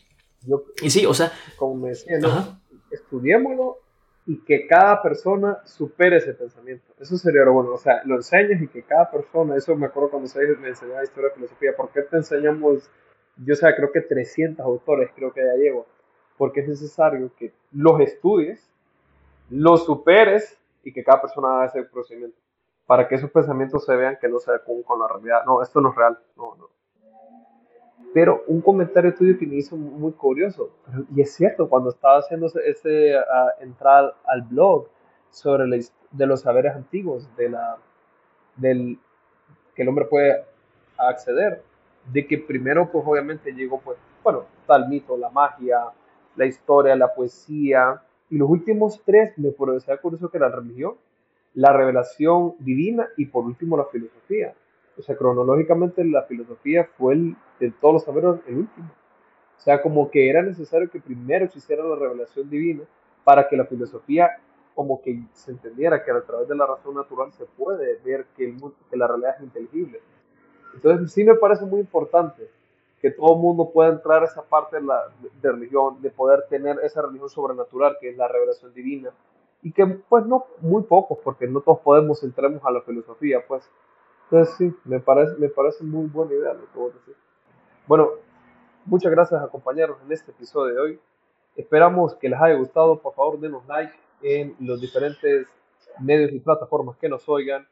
y 0.81 0.88
sí, 0.88 1.05
o 1.05 1.12
sea... 1.12 1.31
Como 1.59 1.74
me 1.74 1.90
decía, 1.90 2.18
¿no? 2.18 2.62
estudiémoslo 2.90 3.77
y 4.24 4.42
que 4.46 4.66
cada 4.66 5.03
persona 5.03 5.59
supere 5.66 6.16
ese 6.16 6.33
pensamiento. 6.33 6.94
Eso 6.98 7.18
sería 7.18 7.42
lo 7.42 7.53
bueno, 7.53 7.72
o 7.74 7.77
sea, 7.79 8.01
lo 8.07 8.16
enseñas 8.16 8.62
y 8.62 8.68
que 8.68 8.85
cada 8.85 9.11
persona, 9.11 9.55
eso 9.55 9.77
me 9.77 9.85
acuerdo 9.85 10.12
cuando 10.12 10.31
me 10.62 10.68
enseñaba 10.68 11.03
historia 11.03 11.29
de 11.29 11.35
filosofía, 11.35 11.77
¿por 11.77 11.90
qué 11.90 12.01
te 12.01 12.16
enseñamos, 12.16 12.90
yo 13.37 13.55
sé, 13.55 13.66
creo 13.77 13.92
que 13.92 14.01
300 14.01 14.64
autores, 14.64 15.11
creo 15.14 15.31
que 15.35 15.42
ya 15.44 15.62
llevo, 15.62 15.87
porque 16.38 16.61
es 16.61 16.68
necesario 16.68 17.31
que 17.38 17.53
los 17.70 18.01
estudies, 18.01 18.67
los 19.50 19.84
superes 19.84 20.58
y 20.82 20.92
que 20.92 21.04
cada 21.04 21.20
persona 21.20 21.56
haga 21.56 21.66
ese 21.66 21.82
procedimiento, 21.84 22.38
para 22.87 23.06
que 23.06 23.16
esos 23.16 23.30
pensamientos 23.30 23.84
se 23.84 23.94
vean 23.96 24.18
que 24.20 24.28
no 24.28 24.38
se 24.38 24.50
adecuan 24.50 24.82
con 24.82 25.00
la 25.00 25.08
realidad. 25.08 25.44
No, 25.44 25.62
esto 25.62 25.80
no 25.80 25.90
es 25.90 25.96
real, 25.96 26.18
no, 26.37 26.56
no. 26.56 26.68
Pero 28.14 28.42
un 28.46 28.62
comentario 28.62 29.14
tuyo 29.14 29.38
que 29.38 29.46
me 29.46 29.56
hizo 29.56 29.76
muy 29.76 30.12
curioso, 30.12 30.70
y 31.14 31.20
es 31.20 31.34
cierto, 31.34 31.68
cuando 31.68 31.90
estaba 31.90 32.18
haciendo 32.18 32.46
ese, 32.46 33.16
uh, 33.16 33.62
entrada 33.62 34.14
al 34.24 34.42
blog 34.42 34.88
sobre 35.30 35.64
de 36.11 36.26
los 36.26 36.40
saberes 36.40 36.74
antiguos, 36.74 37.28
de 37.37 37.50
la, 37.50 37.76
del, 38.56 38.98
que 39.74 39.82
el 39.82 39.88
hombre 39.88 40.06
puede 40.06 40.44
acceder, 40.96 41.62
de 42.12 42.26
que 42.26 42.38
primero 42.38 42.90
pues 42.90 43.04
obviamente 43.06 43.52
llegó 43.52 43.78
pues, 43.80 43.98
bueno, 44.22 44.44
tal 44.66 44.88
mito, 44.88 45.16
la 45.16 45.30
magia, 45.30 45.92
la 46.34 46.46
historia, 46.46 46.96
la 46.96 47.12
poesía, 47.14 48.02
y 48.31 48.37
los 48.37 48.49
últimos 48.49 49.03
tres 49.05 49.37
me 49.38 49.51
parecía 49.53 49.97
curioso 49.97 50.31
que 50.31 50.38
la 50.38 50.49
religión, 50.49 50.95
la 51.55 51.73
revelación 51.73 52.55
divina 52.59 53.09
y 53.17 53.27
por 53.27 53.45
último 53.45 53.77
la 53.77 53.87
filosofía. 53.87 54.55
O 54.99 55.03
sea, 55.03 55.17
cronológicamente 55.17 56.05
la 56.05 56.25
filosofía 56.25 56.88
fue 56.97 57.14
el, 57.14 57.37
de 57.61 57.71
todos 57.71 57.95
los 57.95 58.05
saberes 58.05 58.41
el 58.47 58.59
último. 58.59 58.91
O 59.57 59.61
sea, 59.61 59.81
como 59.81 60.11
que 60.11 60.29
era 60.29 60.43
necesario 60.43 60.91
que 60.91 61.01
primero 61.01 61.45
existiera 61.45 61.85
la 61.85 61.97
revelación 61.97 62.49
divina 62.49 62.83
para 63.25 63.49
que 63.49 63.57
la 63.57 63.64
filosofía 63.64 64.31
como 64.75 65.03
que 65.03 65.21
se 65.33 65.51
entendiera 65.51 66.05
que 66.05 66.11
a 66.11 66.21
través 66.23 66.49
de 66.49 66.55
la 66.55 66.67
razón 66.67 66.95
natural 66.95 67.33
se 67.33 67.45
puede 67.45 67.99
ver 68.05 68.27
que, 68.37 68.45
el, 68.45 68.57
que 68.88 68.97
la 68.97 69.09
realidad 69.09 69.35
es 69.37 69.43
inteligible. 69.43 70.01
Entonces 70.75 71.12
sí 71.12 71.25
me 71.25 71.35
parece 71.35 71.64
muy 71.64 71.81
importante 71.81 72.49
que 73.00 73.11
todo 73.11 73.34
el 73.34 73.40
mundo 73.40 73.70
pueda 73.70 73.90
entrar 73.90 74.22
a 74.22 74.26
esa 74.26 74.42
parte 74.42 74.76
de 74.76 74.82
la 74.82 75.04
de 75.40 75.52
religión, 75.52 76.00
de 76.02 76.11
poder 76.11 76.46
tener 76.48 76.78
esa 76.82 77.02
religión 77.02 77.28
sobrenatural 77.28 77.96
que 78.00 78.11
es 78.11 78.16
la 78.16 78.28
revelación 78.28 78.72
divina, 78.74 79.11
y 79.62 79.72
que 79.72 79.87
pues 79.87 80.24
no 80.26 80.46
muy 80.61 80.82
pocos, 80.82 81.18
porque 81.22 81.46
no 81.46 81.61
todos 81.61 81.80
podemos 81.80 82.22
entrarnos 82.22 82.64
a 82.64 82.70
la 82.70 82.80
filosofía, 82.82 83.44
pues. 83.46 83.68
Entonces 84.24 84.54
sí, 84.56 84.74
me 84.84 85.00
parece, 85.00 85.37
me 85.37 85.48
parece 85.48 85.84
muy 85.84 86.06
buena 86.06 86.34
idea 86.34 86.52
lo 86.52 86.70
que 86.70 86.78
vos 86.78 86.92
decís. 86.94 87.16
Bueno, 87.87 88.11
muchas 88.84 89.11
gracias 89.11 89.42
acompañarnos 89.42 89.98
en 90.04 90.12
este 90.12 90.30
episodio 90.30 90.74
de 90.74 90.80
hoy. 90.80 91.00
Esperamos 91.56 92.14
que 92.14 92.28
les 92.28 92.40
haya 92.40 92.54
gustado. 92.54 93.00
Por 93.00 93.14
favor, 93.14 93.40
denos 93.40 93.66
like 93.66 93.92
en 94.22 94.54
los 94.61 94.80
diferentes 94.80 95.48
medios 95.98 96.32
y 96.32 96.40
plataformas 96.40 96.96
que 96.98 97.08
nos 97.08 97.28
oigan 97.28 97.66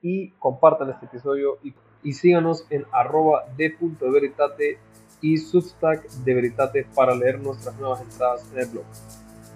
y 0.00 0.30
compartan 0.32 0.90
este 0.90 1.06
episodio 1.06 1.58
y, 1.62 1.74
y 2.02 2.12
síganos 2.12 2.66
en 2.70 2.84
arroba 2.92 3.44
de.veritate 3.56 4.78
y 5.20 5.38
substack 5.38 6.08
de 6.08 6.34
Veritate 6.34 6.86
para 6.94 7.14
leer 7.14 7.40
nuestras 7.40 7.76
nuevas 7.78 8.00
entradas 8.00 8.46
en 8.52 8.60
el 8.60 8.66
blog. 8.66 8.84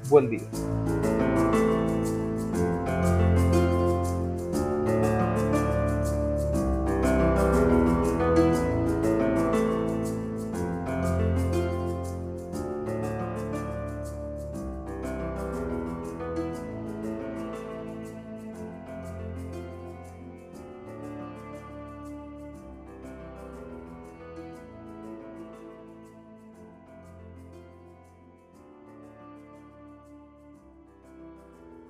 Buen 0.09 0.31
día. 0.31 1.20